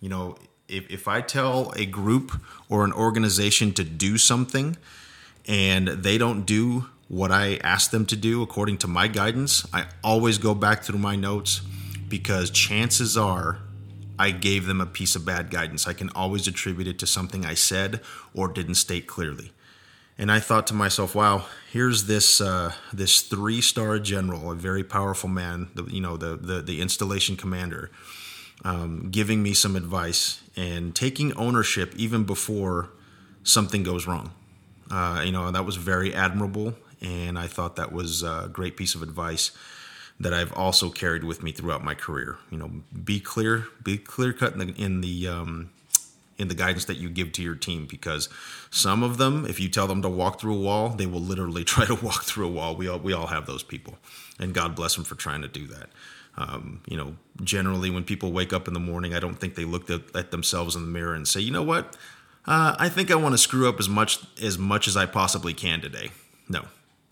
You 0.00 0.08
know, 0.08 0.36
if, 0.68 0.90
if 0.90 1.08
I 1.08 1.20
tell 1.20 1.72
a 1.76 1.86
group 1.86 2.40
or 2.68 2.84
an 2.84 2.92
organization 2.92 3.72
to 3.74 3.84
do 3.84 4.18
something 4.18 4.76
and 5.46 5.88
they 5.88 6.18
don't 6.18 6.44
do 6.44 6.86
what 7.08 7.30
I 7.30 7.56
ask 7.62 7.90
them 7.90 8.06
to 8.06 8.16
do 8.16 8.42
according 8.42 8.78
to 8.78 8.88
my 8.88 9.08
guidance, 9.08 9.66
I 9.72 9.86
always 10.02 10.38
go 10.38 10.54
back 10.54 10.82
through 10.82 10.98
my 10.98 11.16
notes 11.16 11.60
because 12.08 12.50
chances 12.50 13.16
are 13.16 13.58
I 14.18 14.30
gave 14.30 14.66
them 14.66 14.80
a 14.80 14.86
piece 14.86 15.16
of 15.16 15.24
bad 15.24 15.50
guidance. 15.50 15.86
I 15.86 15.92
can 15.92 16.10
always 16.10 16.46
attribute 16.46 16.86
it 16.86 16.98
to 17.00 17.06
something 17.06 17.44
I 17.44 17.54
said 17.54 18.00
or 18.32 18.48
didn't 18.48 18.76
state 18.76 19.06
clearly. 19.06 19.52
And 20.16 20.30
I 20.30 20.38
thought 20.38 20.68
to 20.68 20.74
myself, 20.74 21.14
"Wow, 21.14 21.46
here's 21.72 22.04
this 22.04 22.40
uh, 22.40 22.72
this 22.92 23.20
three 23.20 23.60
star 23.60 23.98
general, 23.98 24.52
a 24.52 24.54
very 24.54 24.84
powerful 24.84 25.28
man, 25.28 25.70
the, 25.74 25.84
you 25.84 26.00
know, 26.00 26.16
the 26.16 26.36
the, 26.36 26.62
the 26.62 26.80
installation 26.80 27.36
commander, 27.36 27.90
um, 28.64 29.08
giving 29.10 29.42
me 29.42 29.54
some 29.54 29.74
advice, 29.74 30.40
and 30.54 30.94
taking 30.94 31.32
ownership 31.36 31.92
even 31.96 32.22
before 32.22 32.90
something 33.42 33.82
goes 33.82 34.06
wrong. 34.06 34.30
Uh, 34.88 35.22
you 35.24 35.32
know, 35.32 35.50
that 35.50 35.66
was 35.66 35.74
very 35.74 36.14
admirable, 36.14 36.74
and 37.00 37.36
I 37.36 37.48
thought 37.48 37.74
that 37.74 37.90
was 37.90 38.22
a 38.22 38.48
great 38.52 38.76
piece 38.76 38.94
of 38.94 39.02
advice 39.02 39.50
that 40.20 40.32
I've 40.32 40.52
also 40.52 40.90
carried 40.90 41.24
with 41.24 41.42
me 41.42 41.52
throughout 41.52 41.82
my 41.82 41.94
career. 41.94 42.38
You 42.50 42.58
know, 42.58 42.70
be 43.04 43.20
clear, 43.20 43.66
be 43.82 43.98
clear 43.98 44.32
cut 44.32 44.52
in 44.54 44.58
the 44.58 44.74
in 44.82 45.00
the 45.00 45.28
um, 45.28 45.70
in 46.38 46.48
the 46.48 46.54
guidance 46.54 46.84
that 46.86 46.96
you 46.96 47.08
give 47.08 47.32
to 47.32 47.42
your 47.42 47.54
team 47.54 47.86
because 47.86 48.28
some 48.70 49.02
of 49.02 49.18
them, 49.18 49.46
if 49.46 49.60
you 49.60 49.68
tell 49.68 49.86
them 49.86 50.02
to 50.02 50.08
walk 50.08 50.40
through 50.40 50.54
a 50.54 50.60
wall, 50.60 50.88
they 50.88 51.06
will 51.06 51.20
literally 51.20 51.64
try 51.74 51.84
to 51.86 51.94
walk 51.94 52.24
through 52.24 52.46
a 52.46 52.50
wall. 52.50 52.76
We 52.76 52.88
all 52.88 52.98
we 52.98 53.12
all 53.12 53.26
have 53.26 53.46
those 53.46 53.62
people, 53.62 53.98
and 54.38 54.54
God 54.54 54.74
bless 54.74 54.94
them 54.94 55.04
for 55.04 55.14
trying 55.14 55.42
to 55.42 55.48
do 55.48 55.66
that. 55.68 55.90
Um, 56.36 56.80
you 56.86 56.96
know, 56.96 57.14
generally 57.44 57.90
when 57.90 58.02
people 58.02 58.32
wake 58.32 58.52
up 58.52 58.66
in 58.66 58.74
the 58.74 58.80
morning, 58.80 59.14
I 59.14 59.20
don't 59.20 59.36
think 59.36 59.54
they 59.54 59.64
look 59.64 59.88
at, 59.88 60.32
themselves 60.32 60.74
in 60.74 60.82
the 60.82 60.88
mirror 60.88 61.14
and 61.14 61.28
say, 61.28 61.38
you 61.38 61.52
know 61.52 61.62
what, 61.62 61.96
uh, 62.46 62.74
I 62.76 62.88
think 62.88 63.12
I 63.12 63.14
want 63.14 63.34
to 63.34 63.38
screw 63.38 63.68
up 63.68 63.78
as 63.78 63.88
much 63.88 64.18
as 64.42 64.58
much 64.58 64.88
as 64.88 64.96
I 64.96 65.06
possibly 65.06 65.54
can 65.54 65.80
today. 65.80 66.10
No, 66.48 66.64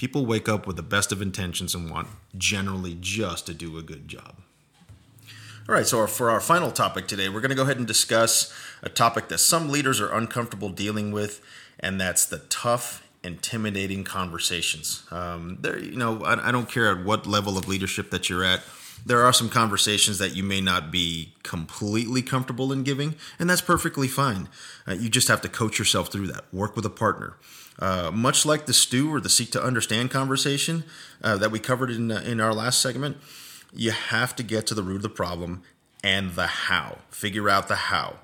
people 0.03 0.27
wake 0.27 0.49
up 0.49 0.67
with 0.67 0.75
the 0.75 0.83
best 0.83 1.13
of 1.13 1.23
intentions 1.23 1.77
and 1.77 1.89
want 1.89 2.09
generally 2.37 2.99
just 3.01 3.47
to 3.47 3.55
do 3.55 3.79
a 3.79 3.83
good 3.83 4.09
job. 4.09 4.35
All 5.69 5.77
right, 5.77 5.87
so 5.87 6.05
for 6.09 6.29
our 6.29 6.41
final 6.41 6.73
topic 6.73 7.07
today, 7.07 7.29
we're 7.29 7.41
going 7.41 7.51
to 7.51 7.55
go 7.55 7.63
ahead 7.63 7.77
and 7.77 7.87
discuss 7.87 8.53
a 8.83 8.89
topic 8.89 9.29
that 9.29 9.39
some 9.39 9.69
leaders 9.69 10.01
are 10.01 10.13
uncomfortable 10.13 10.71
dealing 10.71 11.13
with, 11.13 11.41
and 11.79 12.01
that's 12.01 12.27
the 12.27 12.39
tough, 12.39 13.07
intimidating 13.23 14.03
conversations. 14.03 15.05
Um, 15.13 15.59
there, 15.61 15.79
you 15.79 15.97
know, 15.97 16.25
I, 16.25 16.49
I 16.49 16.51
don't 16.51 16.69
care 16.69 16.91
at 16.91 17.05
what 17.05 17.25
level 17.25 17.57
of 17.57 17.69
leadership 17.69 18.11
that 18.11 18.29
you're 18.29 18.43
at. 18.43 18.65
There 19.07 19.23
are 19.23 19.33
some 19.33 19.49
conversations 19.49 20.19
that 20.19 20.35
you 20.35 20.43
may 20.43 20.61
not 20.61 20.91
be 20.91 21.33
completely 21.45 22.23
comfortable 22.23 22.73
in 22.73 22.83
giving, 22.83 23.15
and 23.39 23.49
that's 23.49 23.61
perfectly 23.61 24.09
fine. 24.09 24.49
Uh, 24.85 24.95
you 24.95 25.09
just 25.09 25.29
have 25.29 25.43
to 25.43 25.49
coach 25.49 25.79
yourself 25.79 26.11
through 26.11 26.27
that. 26.27 26.53
Work 26.53 26.75
with 26.75 26.85
a 26.85 26.91
partner. 26.91 27.37
Uh, 27.79 28.11
much 28.13 28.45
like 28.45 28.67
the 28.67 28.73
stew 28.73 29.13
or 29.13 29.21
the 29.21 29.31
seek 29.31 29.51
to 29.51 29.63
understand 29.63 30.11
conversation 30.11 30.85
uh, 31.23 31.37
that 31.37 31.51
we 31.51 31.59
covered 31.59 31.91
in 31.91 32.13
uh, 32.13 32.21
in 32.25 32.41
our 32.41 32.53
last 32.53 32.81
segment, 32.81 33.17
you 33.73 33.91
have 33.91 34.37
to 34.37 34.43
get 34.43 34.67
to 34.67 34.75
the 34.75 34.83
root 34.83 34.97
of 34.97 35.03
the 35.03 35.09
problem 35.09 35.63
and 36.05 36.33
the 36.33 36.47
how. 36.47 36.99
Figure 37.11 37.49
out 37.49 37.69
the 37.69 37.77
how. 37.77 38.17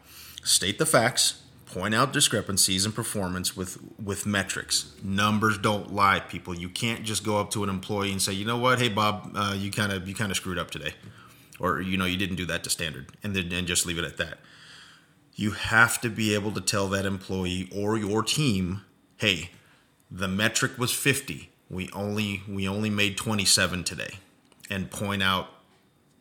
State 0.44 0.78
the 0.78 0.86
facts, 0.86 1.42
point 1.66 1.94
out 1.94 2.12
discrepancies 2.12 2.84
in 2.84 2.92
performance 2.92 3.56
with 3.56 3.78
with 4.02 4.26
metrics. 4.26 4.92
Numbers 5.02 5.58
don't 5.58 5.94
lie, 5.94 6.20
people. 6.20 6.54
You 6.54 6.68
can't 6.68 7.04
just 7.04 7.24
go 7.24 7.38
up 7.38 7.50
to 7.52 7.62
an 7.64 7.70
employee 7.70 8.12
and 8.12 8.20
say, 8.20 8.32
"You 8.32 8.44
know 8.44 8.58
what? 8.58 8.78
Hey, 8.78 8.88
Bob, 8.88 9.32
uh, 9.34 9.54
you 9.56 9.70
kind 9.70 9.92
of 9.92 10.08
you 10.08 10.14
kind 10.14 10.30
of 10.30 10.36
screwed 10.36 10.58
up 10.58 10.70
today," 10.70 10.94
or 11.58 11.80
you 11.80 11.96
know 11.96 12.04
you 12.04 12.16
didn't 12.16 12.36
do 12.36 12.46
that 12.46 12.64
to 12.64 12.70
standard, 12.70 13.12
and 13.22 13.34
then 13.34 13.52
and 13.52 13.66
just 13.66 13.86
leave 13.86 13.98
it 13.98 14.04
at 14.04 14.16
that. 14.18 14.38
You 15.34 15.52
have 15.52 16.00
to 16.00 16.10
be 16.10 16.34
able 16.34 16.52
to 16.52 16.60
tell 16.60 16.88
that 16.88 17.06
employee 17.06 17.70
or 17.74 17.96
your 17.96 18.22
team, 18.22 18.82
"Hey, 19.18 19.50
the 20.10 20.28
metric 20.28 20.78
was 20.78 20.92
50. 20.92 21.50
We 21.68 21.90
only 21.92 22.42
we 22.48 22.66
only 22.66 22.90
made 22.90 23.18
27 23.18 23.84
today." 23.84 24.14
and 24.70 24.90
point 24.90 25.22
out 25.22 25.48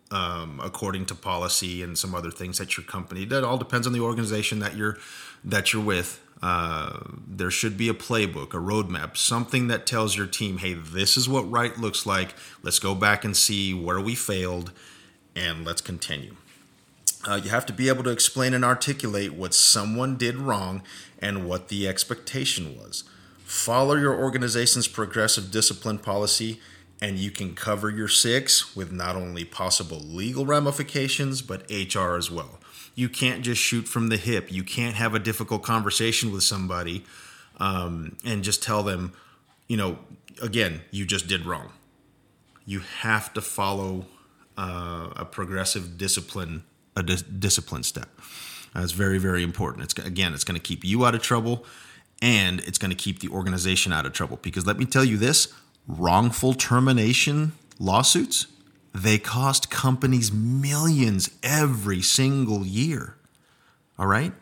um, 0.09 0.61
according 0.63 1.05
to 1.07 1.15
policy 1.15 1.83
and 1.83 1.97
some 1.97 2.15
other 2.15 2.31
things 2.31 2.57
that 2.57 2.77
your 2.77 2.85
company 2.85 3.25
that 3.25 3.43
all 3.43 3.57
depends 3.57 3.85
on 3.85 3.93
the 3.93 3.99
organization 3.99 4.59
that 4.59 4.75
you're 4.75 4.97
that 5.43 5.73
you're 5.73 5.83
with 5.83 6.23
uh, 6.41 6.99
there 7.27 7.51
should 7.51 7.77
be 7.77 7.89
a 7.89 7.93
playbook 7.93 8.53
a 8.53 8.57
roadmap 8.57 9.17
something 9.17 9.67
that 9.67 9.85
tells 9.85 10.15
your 10.15 10.27
team 10.27 10.59
hey 10.59 10.73
this 10.73 11.17
is 11.17 11.27
what 11.27 11.49
right 11.51 11.77
looks 11.77 12.05
like 12.05 12.33
let's 12.63 12.79
go 12.79 12.95
back 12.95 13.25
and 13.25 13.35
see 13.35 13.73
where 13.73 13.99
we 13.99 14.15
failed 14.15 14.71
and 15.35 15.65
let's 15.65 15.81
continue 15.81 16.35
uh, 17.27 17.35
you 17.43 17.49
have 17.49 17.65
to 17.65 17.73
be 17.73 17.89
able 17.89 18.03
to 18.03 18.09
explain 18.09 18.53
and 18.53 18.63
articulate 18.63 19.33
what 19.33 19.53
someone 19.53 20.15
did 20.17 20.37
wrong 20.37 20.81
and 21.19 21.47
what 21.47 21.67
the 21.67 21.87
expectation 21.87 22.77
was 22.77 23.03
follow 23.47 23.95
your 23.95 24.13
organization's 24.13 24.89
progressive 24.89 25.51
discipline 25.51 25.97
policy 25.97 26.59
and 27.01 27.17
you 27.17 27.31
can 27.31 27.55
cover 27.55 27.89
your 27.89 28.07
six 28.07 28.75
with 28.75 28.91
not 28.91 29.15
only 29.15 29.45
possible 29.45 29.99
legal 29.99 30.45
ramifications 30.45 31.41
but 31.41 31.69
HR 31.71 32.17
as 32.17 32.29
well. 32.29 32.59
You 32.93 33.07
can't 33.07 33.43
just 33.43 33.61
shoot 33.61 33.87
from 33.87 34.09
the 34.09 34.17
hip. 34.17 34.51
You 34.51 34.63
can't 34.63 34.95
have 34.95 35.13
a 35.13 35.19
difficult 35.19 35.63
conversation 35.63 36.31
with 36.33 36.43
somebody 36.43 37.05
um, 37.57 38.17
and 38.25 38.43
just 38.43 38.61
tell 38.61 38.83
them, 38.83 39.13
you 39.67 39.77
know, 39.77 39.99
again, 40.41 40.81
you 40.91 41.05
just 41.05 41.27
did 41.27 41.45
wrong. 41.45 41.71
You 42.65 42.79
have 42.79 43.33
to 43.33 43.41
follow 43.41 44.07
uh, 44.57 45.09
a 45.15 45.23
progressive 45.23 45.97
discipline, 45.97 46.63
a 46.97 47.03
dis- 47.03 47.21
discipline 47.21 47.83
step. 47.83 48.09
That's 48.73 48.91
very, 48.91 49.17
very 49.17 49.43
important. 49.43 49.85
It's 49.85 49.93
again, 50.05 50.33
it's 50.33 50.43
going 50.43 50.59
to 50.59 50.65
keep 50.65 50.83
you 50.83 51.05
out 51.05 51.15
of 51.15 51.21
trouble, 51.21 51.65
and 52.21 52.59
it's 52.61 52.77
going 52.77 52.91
to 52.91 52.97
keep 52.97 53.19
the 53.19 53.29
organization 53.29 53.93
out 53.93 54.05
of 54.05 54.13
trouble. 54.13 54.39
Because 54.41 54.65
let 54.65 54.77
me 54.77 54.85
tell 54.85 55.05
you 55.05 55.17
this: 55.17 55.53
wrongful 55.87 56.53
termination 56.53 57.53
lawsuits, 57.79 58.47
they 58.93 59.17
cost 59.17 59.69
companies 59.69 60.31
millions 60.31 61.29
every 61.43 62.01
single 62.01 62.65
year. 62.65 63.15
All 63.97 64.07
right? 64.07 64.33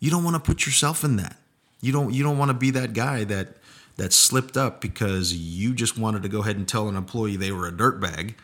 You 0.00 0.10
don't 0.10 0.24
want 0.24 0.34
to 0.34 0.40
put 0.40 0.66
yourself 0.66 1.04
in 1.04 1.16
that. 1.16 1.36
You 1.80 1.92
don't 1.92 2.12
you 2.12 2.22
don't 2.22 2.38
want 2.38 2.50
to 2.50 2.54
be 2.54 2.70
that 2.70 2.94
guy 2.94 3.24
that 3.24 3.56
that 3.96 4.12
slipped 4.12 4.56
up 4.56 4.80
because 4.80 5.34
you 5.34 5.74
just 5.74 5.98
wanted 5.98 6.22
to 6.22 6.28
go 6.28 6.40
ahead 6.40 6.56
and 6.56 6.66
tell 6.66 6.88
an 6.88 6.96
employee 6.96 7.36
they 7.36 7.52
were 7.52 7.68
a 7.68 7.72
dirtbag 7.72 8.34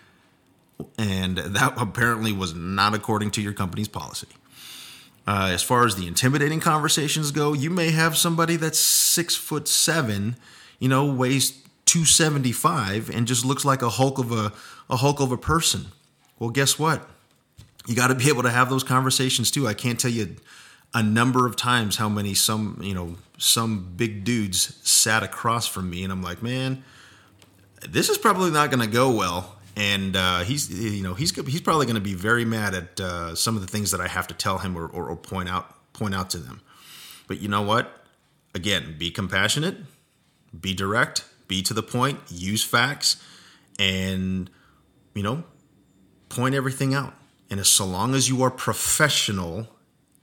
and 0.99 1.39
that 1.39 1.75
apparently 1.77 2.33
was 2.33 2.55
not 2.55 2.95
according 2.95 3.31
to 3.33 3.43
your 3.43 3.53
company's 3.53 3.89
policy. 3.89 4.29
Uh, 5.27 5.51
as 5.53 5.63
far 5.63 5.85
as 5.87 5.97
the 5.97 6.07
intimidating 6.07 6.61
conversations 6.61 7.31
go, 7.31 7.53
you 7.53 7.71
may 7.71 7.91
have 7.91 8.17
somebody 8.17 8.57
that's 8.57 8.79
six 8.79 9.37
foot 9.37 9.69
seven, 9.69 10.37
you 10.79 10.89
know, 10.89 11.05
weighs 11.05 11.53
275 11.87 13.11
and 13.11 13.27
just 13.27 13.45
looks 13.45 13.65
like 13.65 13.83
a 13.83 13.91
hulk 13.91 14.19
of 14.19 14.33
a, 14.33 14.53
a 14.89 14.97
hulk 14.97 15.21
of 15.21 15.33
a 15.33 15.37
person. 15.37 15.87
Well, 16.39 16.51
guess 16.51 16.79
what? 16.79 17.09
You 17.87 17.95
got 17.95 18.09
to 18.09 18.15
be 18.15 18.29
able 18.29 18.43
to 18.43 18.51
have 18.51 18.71
those 18.71 18.85
conversations 18.85 19.51
too. 19.51 19.67
I 19.67 19.75
can't 19.75 19.99
tell 19.99 20.11
you 20.11 20.37
a 20.95 21.03
number 21.03 21.47
of 21.47 21.57
times 21.57 21.97
how 21.97 22.09
many 22.09 22.35
some 22.35 22.81
you 22.83 22.95
know 22.95 23.17
some 23.39 23.93
big 23.97 24.25
dudes 24.25 24.79
sat 24.89 25.23
across 25.23 25.67
from 25.67 25.89
me, 25.91 26.05
and 26.05 26.13
I'm 26.13 26.23
like, 26.23 26.43
man, 26.43 26.85
this 27.89 28.09
is 28.09 28.19
probably 28.19 28.51
not 28.51 28.71
going 28.71 28.85
to 28.85 28.93
go 28.93 29.11
well. 29.11 29.57
And 29.77 30.17
uh, 30.17 30.41
he's 30.41 30.69
you 30.71 31.03
know 31.03 31.15
he's 31.15 31.35
he's 31.47 31.61
probably 31.61 31.87
going 31.87 31.95
to 31.95 32.01
be 32.01 32.15
very 32.15 32.45
mad 32.45 32.75
at 32.75 33.01
uh, 33.01 33.35
some 33.35 33.55
of 33.57 33.63
the 33.63 33.69
things 33.69 33.93
that 33.93 34.01
I 34.01 34.09
have 34.09 34.27
to 34.29 34.35
tell 34.35 34.59
him 34.59 34.77
or, 34.77 34.87
or, 34.87 35.09
or 35.09 35.17
point 35.17 35.49
out 35.49 35.93
point 35.93 36.15
out 36.15 36.31
to 36.31 36.39
them. 36.39 36.61
But 37.27 37.41
you 37.41 37.49
know 37.49 37.63
what? 37.63 38.05
Again, 38.55 38.97
be 38.99 39.11
compassionate, 39.11 39.77
be 40.59 40.75
direct, 40.75 41.25
be 41.47 41.63
to 41.63 41.75
the 41.75 41.83
point, 41.83 42.19
use 42.29 42.65
facts, 42.65 43.23
and, 43.79 44.51
you 45.15 45.23
know, 45.23 45.45
point 46.29 46.55
everything 46.55 46.95
out. 46.95 47.15
And 47.51 47.61
as 47.61 47.69
so 47.69 47.85
long 47.85 48.15
as 48.15 48.29
you 48.29 48.43
are 48.43 48.51
professional 48.51 49.69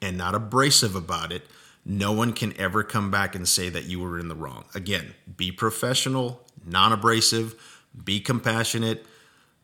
and 0.02 0.18
not 0.18 0.36
abrasive 0.36 0.96
about 0.96 1.32
it, 1.32 1.46
no 1.86 2.12
one 2.12 2.34
can 2.34 2.54
ever 2.58 2.84
come 2.84 3.10
back 3.12 3.36
and 3.36 3.48
say 3.48 3.70
that 3.70 3.86
you 3.86 4.00
were 4.00 4.20
in 4.20 4.28
the 4.28 4.36
wrong. 4.36 4.66
Again, 4.76 5.14
be 5.38 5.52
professional, 5.52 6.46
non 6.66 6.92
abrasive, 6.92 7.56
be 8.04 8.20
compassionate, 8.20 9.06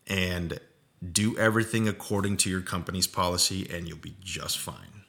and 0.08 0.60
do 1.12 1.38
everything 1.38 1.88
according 1.88 2.38
to 2.38 2.50
your 2.50 2.62
company's 2.62 3.08
policy, 3.08 3.68
and 3.70 3.88
you'll 3.88 3.98
be 3.98 4.16
just 4.24 4.58
fine. 4.58 5.04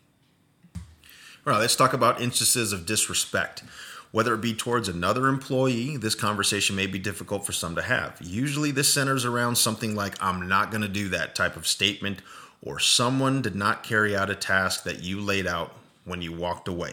All 1.46 1.52
right, 1.52 1.58
let's 1.58 1.76
talk 1.76 1.92
about 1.92 2.20
instances 2.20 2.72
of 2.72 2.86
disrespect. 2.86 3.62
Whether 4.10 4.34
it 4.34 4.40
be 4.40 4.54
towards 4.54 4.88
another 4.88 5.28
employee, 5.28 5.96
this 5.96 6.14
conversation 6.14 6.76
may 6.76 6.86
be 6.86 6.98
difficult 6.98 7.44
for 7.44 7.52
some 7.52 7.74
to 7.74 7.82
have. 7.82 8.16
Usually, 8.20 8.70
this 8.70 8.92
centers 8.92 9.24
around 9.24 9.56
something 9.56 9.94
like, 9.94 10.14
I'm 10.22 10.48
not 10.48 10.70
going 10.70 10.82
to 10.82 10.88
do 10.88 11.08
that 11.10 11.34
type 11.34 11.56
of 11.56 11.66
statement, 11.66 12.22
or 12.62 12.78
someone 12.78 13.42
did 13.42 13.54
not 13.54 13.82
carry 13.82 14.16
out 14.16 14.30
a 14.30 14.34
task 14.34 14.84
that 14.84 15.02
you 15.02 15.20
laid 15.20 15.46
out 15.46 15.76
when 16.04 16.22
you 16.22 16.32
walked 16.32 16.68
away. 16.68 16.92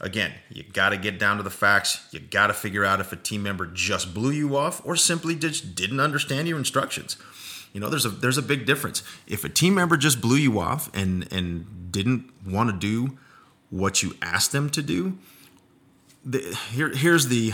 Again, 0.00 0.32
you 0.50 0.62
got 0.62 0.90
to 0.90 0.96
get 0.96 1.18
down 1.18 1.38
to 1.38 1.42
the 1.42 1.50
facts. 1.50 2.06
You 2.10 2.20
got 2.20 2.48
to 2.48 2.54
figure 2.54 2.84
out 2.84 3.00
if 3.00 3.12
a 3.12 3.16
team 3.16 3.42
member 3.42 3.66
just 3.66 4.12
blew 4.14 4.30
you 4.30 4.56
off 4.56 4.84
or 4.84 4.96
simply 4.96 5.34
just 5.34 5.74
didn't 5.74 6.00
understand 6.00 6.48
your 6.48 6.58
instructions. 6.58 7.16
You 7.72 7.80
know, 7.80 7.88
there's 7.88 8.04
a 8.04 8.10
there's 8.10 8.38
a 8.38 8.42
big 8.42 8.66
difference. 8.66 9.02
If 9.26 9.44
a 9.44 9.48
team 9.48 9.74
member 9.74 9.96
just 9.96 10.20
blew 10.20 10.36
you 10.36 10.58
off 10.58 10.90
and 10.94 11.30
and 11.32 11.92
didn't 11.92 12.30
want 12.46 12.70
to 12.70 12.76
do 12.76 13.18
what 13.70 14.02
you 14.02 14.16
asked 14.20 14.52
them 14.52 14.70
to 14.70 14.82
do, 14.82 15.18
the, 16.24 16.56
here 16.72 16.90
here's 16.90 17.28
the 17.28 17.52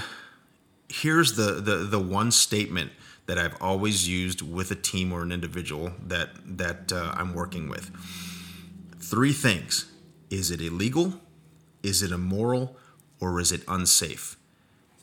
here's 0.89 1.37
the, 1.37 1.61
the 1.61 1.77
the 1.77 2.01
one 2.01 2.31
statement 2.31 2.93
that 3.27 3.39
I've 3.39 3.61
always 3.61 4.09
used 4.09 4.41
with 4.41 4.71
a 4.71 4.75
team 4.75 5.13
or 5.13 5.23
an 5.23 5.33
individual 5.33 5.93
that 6.07 6.31
that 6.59 6.93
uh, 6.93 7.13
I'm 7.15 7.35
working 7.35 7.69
with. 7.69 7.91
Three 8.99 9.33
things: 9.33 9.91
is 10.31 10.51
it 10.51 10.61
illegal? 10.61 11.15
Is 11.83 12.03
it 12.03 12.13
immoral? 12.13 12.77
Or 13.21 13.41
is 13.41 13.53
it 13.53 13.63
unsafe? 13.69 14.37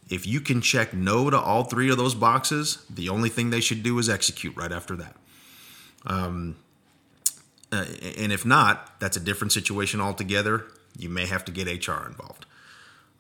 If 0.10 0.28
you 0.28 0.42
can 0.42 0.62
check 0.62 0.94
no 0.94 1.30
to 1.30 1.40
all 1.40 1.64
three 1.64 1.90
of 1.90 1.98
those 1.98 2.14
boxes, 2.14 2.86
the 2.90 3.10
only 3.10 3.30
thing 3.30 3.50
they 3.50 3.62
should 3.62 3.84
do 3.84 3.98
is 4.00 4.10
execute 4.10 4.56
right 4.56 4.72
after 4.72 4.96
that. 4.98 5.16
Um, 6.06 6.56
Uh, 7.72 7.86
and 8.18 8.32
if 8.32 8.46
not, 8.46 9.00
that's 9.00 9.18
a 9.18 9.20
different 9.20 9.52
situation 9.52 10.00
altogether. 10.00 10.66
You 10.96 11.10
may 11.10 11.26
have 11.26 11.44
to 11.46 11.52
get 11.52 11.66
HR 11.66 12.06
involved. 12.06 12.46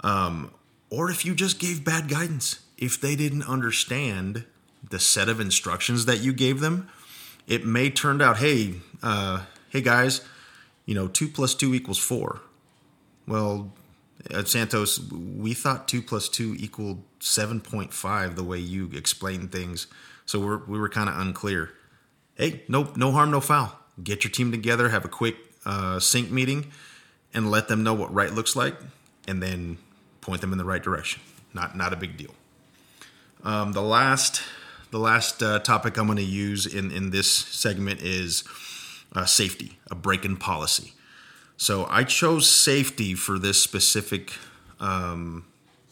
Um, 0.02 0.52
or 0.92 1.10
if 1.10 1.26
you 1.26 1.34
just 1.34 1.58
gave 1.58 1.84
bad 1.84 2.08
guidance, 2.08 2.60
if 2.78 3.02
they 3.02 3.16
didn't 3.16 3.48
understand 3.50 4.46
the 4.88 5.00
set 5.00 5.28
of 5.28 5.40
instructions 5.40 6.06
that 6.06 6.20
you 6.22 6.34
gave 6.34 6.60
them, 6.60 6.88
it 7.48 7.66
may 7.66 7.90
turn 7.90 8.22
out, 8.22 8.38
hey, 8.38 8.76
uh, 9.02 9.46
hey 9.70 9.82
guys, 9.82 10.22
you 10.86 10.96
know, 10.96 11.08
two 11.08 11.28
plus 11.28 11.56
two 11.56 11.74
equals 11.74 11.98
four. 11.98 12.42
Well, 13.28 13.72
at 14.32 14.48
Santos, 14.48 15.00
we 15.12 15.54
thought 15.54 15.88
two 15.88 16.02
plus 16.02 16.30
two 16.30 16.56
equaled 16.58 17.04
seven 17.20 17.62
point 17.62 17.94
five 17.94 18.36
the 18.36 18.44
way 18.44 18.60
you 18.60 18.90
explained 18.94 19.52
things, 19.52 19.88
so 20.26 20.40
we're, 20.40 20.58
we 20.66 20.80
were 20.80 20.90
kind 20.90 21.10
of 21.10 21.18
unclear. 21.18 21.72
Hey, 22.36 22.64
no, 22.68 22.92
no 22.96 23.12
harm, 23.12 23.32
no 23.32 23.42
foul. 23.42 23.78
Get 24.04 24.24
your 24.24 24.32
team 24.32 24.52
together, 24.52 24.90
have 24.90 25.06
a 25.06 25.10
quick 25.10 25.36
uh, 25.66 26.00
sync 26.00 26.32
meeting, 26.32 26.72
and 27.34 27.52
let 27.52 27.68
them 27.68 27.84
know 27.84 27.94
what 27.94 28.14
right 28.14 28.32
looks 28.32 28.56
like, 28.56 28.76
and 29.28 29.42
then 29.42 29.78
point 30.22 30.42
them 30.42 30.52
in 30.52 30.58
the 30.58 30.66
right 30.66 30.82
direction. 30.82 31.22
Not 31.54 31.78
not 31.78 31.94
a 31.94 31.96
big 31.96 32.18
deal. 32.18 32.34
Um, 33.44 33.74
the 33.74 33.82
last 33.82 34.42
the 34.92 35.00
last 35.00 35.44
uh, 35.44 35.60
topic 35.60 35.98
I'm 35.98 36.06
going 36.08 36.18
to 36.18 36.24
use 36.24 36.66
in 36.66 36.92
in 36.92 37.12
this 37.12 37.30
segment 37.30 38.02
is 38.02 38.44
uh, 39.16 39.26
safety, 39.26 39.78
a 39.90 39.96
break-in 39.96 40.38
policy. 40.38 40.94
So 41.58 41.88
I 41.90 42.04
chose 42.04 42.50
safety 42.50 43.14
for 43.14 43.40
this 43.40 43.62
specific 43.62 44.34
um, 44.80 45.46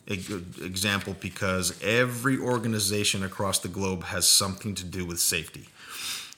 example 0.08 1.16
because 1.20 1.82
every 1.82 2.38
organization 2.38 3.24
across 3.24 3.60
the 3.60 3.68
globe 3.68 4.04
has 4.06 4.28
something 4.28 4.76
to 4.76 4.84
do 4.84 5.06
with 5.06 5.20
safety. 5.20 5.68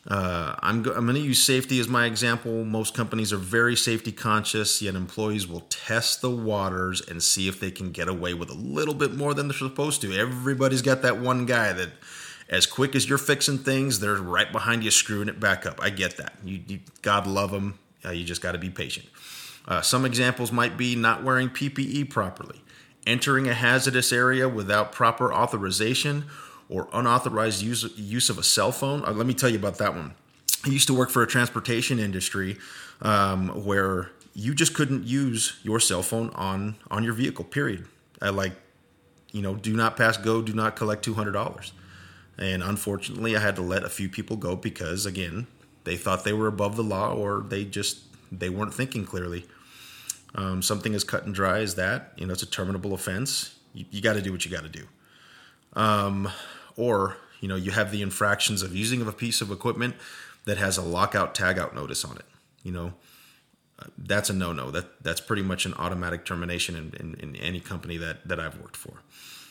Uh, 0.05 0.53
I'm, 0.59 0.83
go- 0.83 0.93
I'm 0.93 1.05
going 1.05 1.15
to 1.15 1.21
use 1.21 1.41
safety 1.41 1.79
as 1.79 1.87
my 1.87 2.05
example. 2.05 2.65
Most 2.65 2.93
companies 2.93 3.31
are 3.31 3.37
very 3.37 3.75
safety 3.77 4.11
conscious, 4.11 4.81
yet 4.81 4.95
employees 4.95 5.47
will 5.47 5.61
test 5.69 6.21
the 6.21 6.29
waters 6.29 7.01
and 7.07 7.23
see 7.23 7.47
if 7.47 7.59
they 7.59 7.71
can 7.71 7.91
get 7.91 8.09
away 8.09 8.33
with 8.33 8.49
a 8.49 8.53
little 8.53 8.93
bit 8.93 9.15
more 9.15 9.33
than 9.33 9.47
they're 9.47 9.57
supposed 9.57 10.01
to. 10.01 10.13
Everybody's 10.13 10.81
got 10.81 11.03
that 11.03 11.19
one 11.19 11.45
guy 11.45 11.71
that, 11.71 11.89
as 12.49 12.65
quick 12.65 12.95
as 12.95 13.07
you're 13.07 13.17
fixing 13.17 13.57
things, 13.57 13.99
they're 13.99 14.15
right 14.15 14.51
behind 14.51 14.83
you 14.83 14.91
screwing 14.91 15.29
it 15.29 15.39
back 15.39 15.65
up. 15.65 15.81
I 15.81 15.89
get 15.89 16.17
that. 16.17 16.33
You, 16.43 16.61
you 16.67 16.79
God 17.01 17.25
love 17.27 17.51
them. 17.51 17.79
Uh, 18.05 18.11
you 18.11 18.23
just 18.23 18.41
got 18.41 18.51
to 18.51 18.57
be 18.57 18.69
patient. 18.69 19.05
Uh, 19.67 19.81
some 19.81 20.05
examples 20.05 20.51
might 20.51 20.77
be 20.77 20.95
not 20.95 21.23
wearing 21.23 21.49
PPE 21.49 22.09
properly, 22.09 22.61
entering 23.07 23.47
a 23.47 23.53
hazardous 23.53 24.11
area 24.11 24.49
without 24.49 24.91
proper 24.91 25.33
authorization, 25.33 26.25
or 26.69 26.89
unauthorized 26.91 27.61
use, 27.61 27.85
use 27.97 28.29
of 28.29 28.37
a 28.37 28.43
cell 28.43 28.71
phone. 28.71 29.05
Uh, 29.05 29.11
let 29.11 29.25
me 29.25 29.33
tell 29.33 29.49
you 29.49 29.57
about 29.57 29.77
that 29.77 29.95
one. 29.95 30.13
I 30.65 30.69
used 30.69 30.87
to 30.87 30.93
work 30.93 31.09
for 31.09 31.21
a 31.21 31.27
transportation 31.27 31.99
industry 31.99 32.57
um, 33.01 33.49
where 33.65 34.11
you 34.33 34.53
just 34.53 34.73
couldn't 34.73 35.05
use 35.05 35.59
your 35.63 35.79
cell 35.79 36.01
phone 36.01 36.29
on 36.31 36.75
on 36.89 37.03
your 37.03 37.13
vehicle. 37.13 37.45
Period. 37.45 37.85
I 38.21 38.29
like, 38.29 38.53
you 39.31 39.41
know, 39.41 39.55
do 39.55 39.75
not 39.75 39.95
pass 39.97 40.17
go, 40.17 40.41
do 40.41 40.53
not 40.53 40.75
collect 40.75 41.03
two 41.03 41.13
hundred 41.13 41.33
dollars. 41.33 41.73
And 42.37 42.63
unfortunately, 42.63 43.35
I 43.35 43.39
had 43.39 43.55
to 43.57 43.61
let 43.61 43.83
a 43.83 43.89
few 43.89 44.09
people 44.09 44.37
go 44.37 44.55
because 44.55 45.05
again, 45.05 45.47
they 45.83 45.97
thought 45.97 46.23
they 46.23 46.33
were 46.33 46.47
above 46.47 46.75
the 46.75 46.83
law, 46.83 47.13
or 47.13 47.41
they 47.41 47.65
just 47.65 48.03
they 48.31 48.49
weren't 48.49 48.73
thinking 48.73 49.05
clearly. 49.05 49.45
Um, 50.35 50.61
something 50.63 50.95
as 50.95 51.03
cut 51.03 51.25
and 51.25 51.35
dry 51.35 51.59
as 51.59 51.75
that, 51.75 52.13
you 52.15 52.25
know, 52.25 52.33
it's 52.33 52.41
a 52.41 52.47
terminable 52.47 52.93
offense. 52.93 53.55
You, 53.73 53.85
you 53.91 54.01
got 54.01 54.13
to 54.13 54.21
do 54.21 54.31
what 54.31 54.45
you 54.45 54.49
got 54.49 54.63
to 54.63 54.69
do. 54.69 54.87
Um, 55.73 56.29
or 56.75 57.17
you 57.39 57.47
know 57.47 57.55
you 57.55 57.71
have 57.71 57.91
the 57.91 58.01
infractions 58.01 58.61
of 58.61 58.75
using 58.75 59.01
of 59.01 59.07
a 59.07 59.11
piece 59.11 59.41
of 59.41 59.51
equipment 59.51 59.95
that 60.45 60.57
has 60.57 60.77
a 60.77 60.81
lockout 60.81 61.35
tagout 61.35 61.73
notice 61.73 62.05
on 62.05 62.15
it 62.15 62.25
you 62.63 62.71
know 62.71 62.93
uh, 63.79 63.85
that's 63.97 64.29
a 64.29 64.33
no-no 64.33 64.71
that 64.71 65.03
that's 65.03 65.21
pretty 65.21 65.41
much 65.41 65.65
an 65.65 65.73
automatic 65.75 66.25
termination 66.25 66.75
in, 66.75 66.93
in, 66.99 67.15
in, 67.15 67.35
any 67.35 67.59
company 67.59 67.97
that 67.97 68.27
that 68.27 68.39
i've 68.39 68.57
worked 68.59 68.77
for 68.77 69.01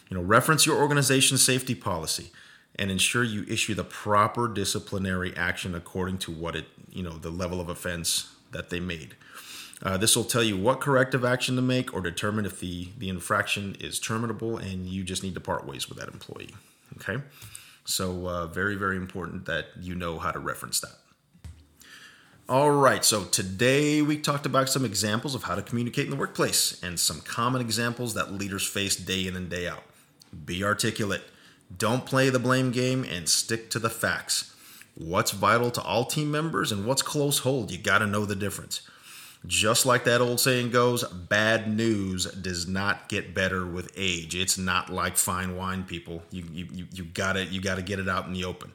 you 0.09 0.17
know 0.17 0.23
reference 0.23 0.67
your 0.67 0.79
organization's 0.79 1.45
safety 1.45 1.75
policy 1.75 2.31
and 2.83 2.91
ensure 2.91 3.23
you 3.23 3.45
issue 3.49 3.75
the 3.75 3.85
proper 3.85 4.49
disciplinary 4.49 5.33
action 5.37 5.73
according 5.75 6.19
to 6.19 6.33
what 6.33 6.57
it 6.57 6.67
you 6.91 7.03
know 7.03 7.13
the 7.13 7.31
level 7.31 7.61
of 7.61 7.69
offense 7.69 8.35
that 8.51 8.71
they 8.71 8.81
made 8.81 9.15
uh, 9.83 9.97
this 9.97 10.15
will 10.15 10.25
tell 10.25 10.43
you 10.43 10.57
what 10.57 10.81
corrective 10.81 11.25
action 11.25 11.57
to 11.57 11.63
make 11.63 11.93
or 11.93 12.01
determine 12.01 12.47
if 12.47 12.61
the, 12.61 12.89
the 12.99 13.09
infraction 13.09 13.77
is 13.81 13.99
terminable 13.99 14.57
and 14.57 14.87
you 14.87 15.03
just 15.03 15.23
need 15.23 15.35
to 15.35 15.41
part 15.41 15.67
ways 15.67 15.89
with 15.89 15.99
that 15.99 16.09
employee. 16.09 16.55
Okay, 16.97 17.21
so 17.85 18.29
uh, 18.29 18.47
very, 18.47 18.77
very 18.77 18.97
important 18.97 19.47
that 19.47 19.67
you 19.81 19.95
know 19.95 20.19
how 20.19 20.31
to 20.31 20.39
reference 20.39 20.79
that. 20.81 20.93
All 22.49 22.71
right, 22.71 23.05
so 23.05 23.25
today 23.25 24.03
we 24.03 24.19
talked 24.19 24.47
about 24.47 24.69
some 24.69 24.85
examples 24.85 25.35
of 25.35 25.45
how 25.45 25.55
to 25.55 25.63
communicate 25.63 26.05
in 26.05 26.11
the 26.11 26.17
workplace 26.17 26.81
and 26.83 27.01
some 27.01 27.21
common 27.21 27.61
examples 27.61 28.15
that 28.15 28.33
leaders 28.33 28.67
face 28.67 28.95
day 28.95 29.27
in 29.27 29.35
and 29.35 29.49
day 29.49 29.67
out. 29.67 29.83
Be 30.45 30.63
articulate, 30.63 31.23
don't 31.79 32.07
play 32.07 32.31
the 32.31 32.39
blame 32.39 32.71
game, 32.71 33.05
and 33.05 33.29
stick 33.29 33.71
to 33.71 33.79
the 33.79 33.91
facts. 33.91 34.55
What's 34.95 35.31
vital 35.31 35.71
to 35.71 35.83
all 35.83 36.05
team 36.05 36.31
members 36.31 36.71
and 36.71 36.87
what's 36.87 37.03
close 37.03 37.39
hold, 37.41 37.71
you 37.71 37.79
got 37.79 37.99
to 37.99 38.07
know 38.07 38.27
the 38.27 38.37
difference. 38.37 38.83
Just 39.47 39.87
like 39.87 40.05
that 40.05 40.21
old 40.21 40.39
saying 40.39 40.71
goes, 40.71 41.03
bad 41.05 41.69
news 41.75 42.27
does 42.27 42.69
not 42.69 43.09
get 43.09 43.35
better 43.35 43.67
with 43.67 43.91
age. 43.97 44.37
It's 44.37 44.57
not 44.57 44.91
like 44.91 45.17
fine 45.17 45.57
wine, 45.57 45.83
people. 45.83 46.23
You 46.31 46.45
you 46.53 46.87
you 46.93 47.05
got 47.05 47.33
to 47.33 47.45
you 47.45 47.61
got 47.61 47.77
to 47.77 47.83
get 47.83 47.99
it 47.99 48.09
out 48.09 48.27
in 48.27 48.35
the 48.35 48.45
open. 48.45 48.73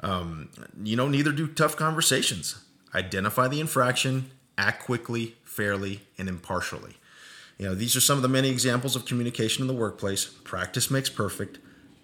Um, 0.00 0.48
you 0.82 0.96
know, 0.96 1.08
neither 1.08 1.32
do 1.32 1.46
tough 1.46 1.76
conversations. 1.76 2.64
Identify 2.94 3.48
the 3.48 3.60
infraction, 3.60 4.30
act 4.56 4.84
quickly, 4.84 5.36
fairly, 5.44 6.02
and 6.16 6.28
impartially. 6.28 6.94
You 7.58 7.66
know, 7.66 7.74
these 7.74 7.96
are 7.96 8.00
some 8.00 8.16
of 8.16 8.22
the 8.22 8.28
many 8.28 8.48
examples 8.48 8.96
of 8.96 9.04
communication 9.04 9.62
in 9.62 9.68
the 9.68 9.74
workplace. 9.74 10.24
Practice 10.24 10.90
makes 10.90 11.10
perfect. 11.10 11.58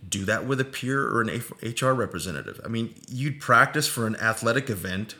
Do 0.08 0.24
that 0.24 0.46
with 0.46 0.60
a 0.60 0.64
peer 0.64 1.02
or 1.02 1.20
an 1.22 1.42
HR 1.62 1.92
representative. 1.92 2.60
I 2.64 2.68
mean, 2.68 2.94
you'd 3.08 3.40
practice 3.40 3.86
for 3.86 4.06
an 4.06 4.16
athletic 4.16 4.68
event 4.68 5.16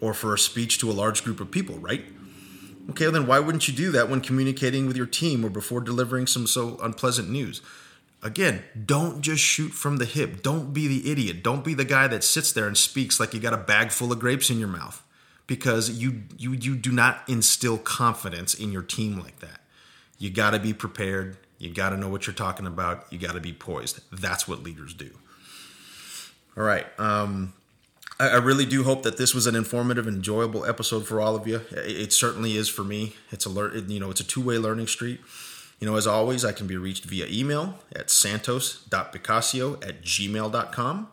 or 0.00 0.14
for 0.14 0.34
a 0.34 0.38
speech 0.38 0.78
to 0.78 0.90
a 0.90 0.92
large 0.92 1.24
group 1.24 1.40
of 1.40 1.50
people, 1.50 1.78
right? 1.78 2.04
Okay, 2.90 3.06
well 3.06 3.12
then 3.12 3.26
why 3.26 3.38
wouldn't 3.38 3.66
you 3.66 3.74
do 3.74 3.90
that 3.92 4.08
when 4.08 4.20
communicating 4.20 4.86
with 4.86 4.96
your 4.96 5.06
team 5.06 5.44
or 5.44 5.50
before 5.50 5.80
delivering 5.80 6.26
some 6.26 6.46
so 6.46 6.78
unpleasant 6.82 7.28
news? 7.28 7.62
Again, 8.22 8.62
don't 8.84 9.20
just 9.20 9.42
shoot 9.42 9.70
from 9.70 9.98
the 9.98 10.04
hip. 10.04 10.42
Don't 10.42 10.72
be 10.72 10.86
the 10.86 11.10
idiot. 11.10 11.42
Don't 11.42 11.64
be 11.64 11.74
the 11.74 11.84
guy 11.84 12.08
that 12.08 12.24
sits 12.24 12.52
there 12.52 12.66
and 12.66 12.76
speaks 12.76 13.20
like 13.20 13.34
you 13.34 13.40
got 13.40 13.52
a 13.52 13.58
bag 13.58 13.90
full 13.90 14.12
of 14.12 14.18
grapes 14.18 14.50
in 14.50 14.58
your 14.58 14.68
mouth 14.68 15.02
because 15.46 15.90
you 15.90 16.22
you 16.36 16.52
you 16.52 16.76
do 16.76 16.90
not 16.90 17.22
instill 17.28 17.78
confidence 17.78 18.54
in 18.54 18.72
your 18.72 18.82
team 18.82 19.18
like 19.18 19.40
that. 19.40 19.60
You 20.18 20.30
got 20.30 20.50
to 20.50 20.58
be 20.58 20.72
prepared. 20.72 21.36
You 21.58 21.72
got 21.72 21.90
to 21.90 21.96
know 21.96 22.08
what 22.08 22.26
you're 22.26 22.34
talking 22.34 22.66
about. 22.66 23.06
You 23.10 23.18
got 23.18 23.32
to 23.32 23.40
be 23.40 23.52
poised. 23.52 24.00
That's 24.12 24.46
what 24.46 24.62
leaders 24.62 24.94
do. 24.94 25.10
All 26.56 26.64
right. 26.64 26.86
Um, 26.98 27.54
I 28.18 28.36
really 28.36 28.64
do 28.64 28.82
hope 28.82 29.02
that 29.02 29.18
this 29.18 29.34
was 29.34 29.46
an 29.46 29.54
informative, 29.54 30.08
enjoyable 30.08 30.64
episode 30.64 31.06
for 31.06 31.20
all 31.20 31.36
of 31.36 31.46
you. 31.46 31.60
It 31.70 32.14
certainly 32.14 32.56
is 32.56 32.66
for 32.66 32.82
me. 32.82 33.14
It's 33.30 33.44
a 33.44 33.50
you 33.86 34.00
know, 34.00 34.10
it's 34.10 34.20
a 34.20 34.26
two-way 34.26 34.56
learning 34.56 34.86
street. 34.86 35.20
You 35.80 35.86
know, 35.86 35.96
as 35.96 36.06
always, 36.06 36.42
I 36.42 36.52
can 36.52 36.66
be 36.66 36.78
reached 36.78 37.04
via 37.04 37.26
email 37.28 37.78
at 37.94 38.10
santos.picacio 38.10 39.86
at 39.86 40.02
gmail.com 40.02 41.08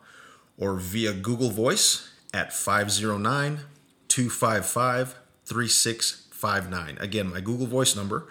or 0.56 0.76
via 0.76 1.12
Google 1.12 1.50
Voice 1.50 2.10
at 2.32 2.54
509 2.54 3.60
255 4.08 5.16
3659. 5.44 6.98
Again, 6.98 7.30
my 7.30 7.40
Google 7.40 7.66
Voice 7.66 7.94
number 7.94 8.28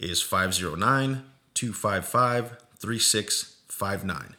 is 0.00 0.20
509 0.20 1.22
255 1.56 2.58
3659. 2.78 4.36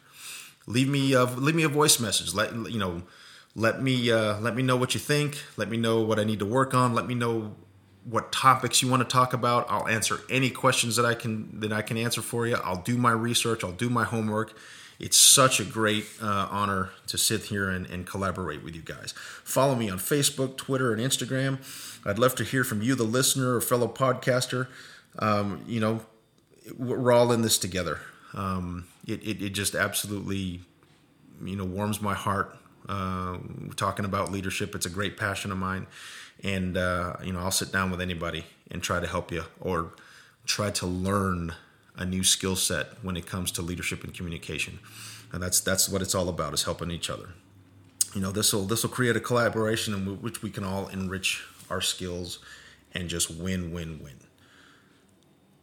Leave 0.66 0.88
me 0.88 1.12
a, 1.12 1.24
leave 1.24 1.54
me 1.54 1.62
a 1.62 1.68
voice 1.68 2.00
message. 2.00 2.32
Let 2.32 2.54
you 2.70 2.78
know 2.78 3.02
let 3.58 3.82
me 3.82 4.10
uh, 4.10 4.38
let 4.40 4.54
me 4.54 4.62
know 4.62 4.76
what 4.76 4.94
you 4.94 5.00
think. 5.00 5.42
Let 5.56 5.68
me 5.68 5.76
know 5.76 6.00
what 6.00 6.20
I 6.20 6.24
need 6.24 6.38
to 6.38 6.46
work 6.46 6.74
on. 6.74 6.94
Let 6.94 7.06
me 7.06 7.14
know 7.14 7.56
what 8.04 8.30
topics 8.30 8.80
you 8.82 8.88
want 8.88 9.02
to 9.02 9.08
talk 9.08 9.32
about. 9.32 9.66
I'll 9.68 9.88
answer 9.88 10.20
any 10.30 10.48
questions 10.48 10.96
that 10.96 11.04
I 11.04 11.14
can 11.14 11.58
that 11.60 11.72
I 11.72 11.82
can 11.82 11.96
answer 11.96 12.22
for 12.22 12.46
you. 12.46 12.56
I'll 12.56 12.82
do 12.82 12.96
my 12.96 13.10
research. 13.10 13.64
I'll 13.64 13.72
do 13.72 13.90
my 13.90 14.04
homework. 14.04 14.56
It's 15.00 15.16
such 15.16 15.60
a 15.60 15.64
great 15.64 16.06
uh, 16.20 16.48
honor 16.50 16.90
to 17.06 17.18
sit 17.18 17.44
here 17.44 17.68
and, 17.68 17.86
and 17.86 18.04
collaborate 18.06 18.64
with 18.64 18.74
you 18.74 18.82
guys. 18.82 19.14
Follow 19.44 19.76
me 19.76 19.88
on 19.88 19.98
Facebook, 19.98 20.56
Twitter, 20.56 20.92
and 20.92 21.00
Instagram. 21.00 21.58
I'd 22.04 22.18
love 22.18 22.34
to 22.36 22.44
hear 22.44 22.64
from 22.64 22.82
you, 22.82 22.96
the 22.96 23.04
listener 23.04 23.54
or 23.54 23.60
fellow 23.60 23.86
podcaster. 23.86 24.66
Um, 25.20 25.62
you 25.68 25.78
know, 25.78 26.00
we're 26.76 27.12
all 27.12 27.32
in 27.32 27.42
this 27.42 27.58
together. 27.58 28.00
Um, 28.34 28.86
it, 29.06 29.22
it, 29.22 29.42
it 29.42 29.50
just 29.50 29.74
absolutely, 29.74 30.60
you 31.44 31.56
know, 31.56 31.64
warms 31.64 32.00
my 32.00 32.14
heart 32.14 32.56
uh, 32.88 33.38
talking 33.76 34.04
about 34.04 34.30
leadership. 34.32 34.74
It's 34.74 34.86
a 34.86 34.90
great 34.90 35.16
passion 35.16 35.52
of 35.52 35.58
mine, 35.58 35.86
and 36.42 36.76
uh, 36.76 37.14
you 37.22 37.32
know 37.32 37.40
I'll 37.40 37.50
sit 37.50 37.72
down 37.72 37.90
with 37.90 38.00
anybody 38.00 38.44
and 38.70 38.82
try 38.82 39.00
to 39.00 39.06
help 39.06 39.32
you 39.32 39.44
or 39.60 39.92
try 40.46 40.70
to 40.70 40.86
learn 40.86 41.54
a 41.96 42.04
new 42.04 42.22
skill 42.24 42.56
set 42.56 42.86
when 43.02 43.16
it 43.16 43.26
comes 43.26 43.50
to 43.52 43.62
leadership 43.62 44.04
and 44.04 44.14
communication. 44.14 44.78
And 45.32 45.42
that's 45.42 45.60
that's 45.60 45.88
what 45.88 46.02
it's 46.02 46.14
all 46.14 46.28
about 46.28 46.54
is 46.54 46.64
helping 46.64 46.90
each 46.90 47.10
other. 47.10 47.30
you 48.14 48.20
know 48.20 48.32
this 48.32 48.52
will 48.52 48.64
this 48.64 48.82
will 48.82 48.90
create 48.90 49.16
a 49.16 49.20
collaboration 49.20 49.94
in 49.94 50.22
which 50.22 50.42
we 50.42 50.50
can 50.50 50.64
all 50.64 50.88
enrich 50.88 51.44
our 51.70 51.80
skills 51.80 52.38
and 52.94 53.08
just 53.08 53.30
win 53.30 53.72
win 53.72 54.00
win 54.02 54.14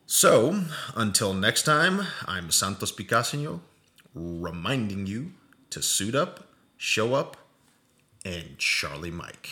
so 0.08 0.64
until 0.96 1.34
next 1.34 1.64
time 1.64 2.06
i'm 2.28 2.52
santos 2.52 2.92
picacio 2.92 3.60
reminding 4.14 5.08
you 5.08 5.32
to 5.72 5.82
suit 5.82 6.14
up 6.14 6.48
show 6.78 7.16
up 7.16 7.38
and 8.24 8.60
charlie 8.60 9.10
mike 9.10 9.50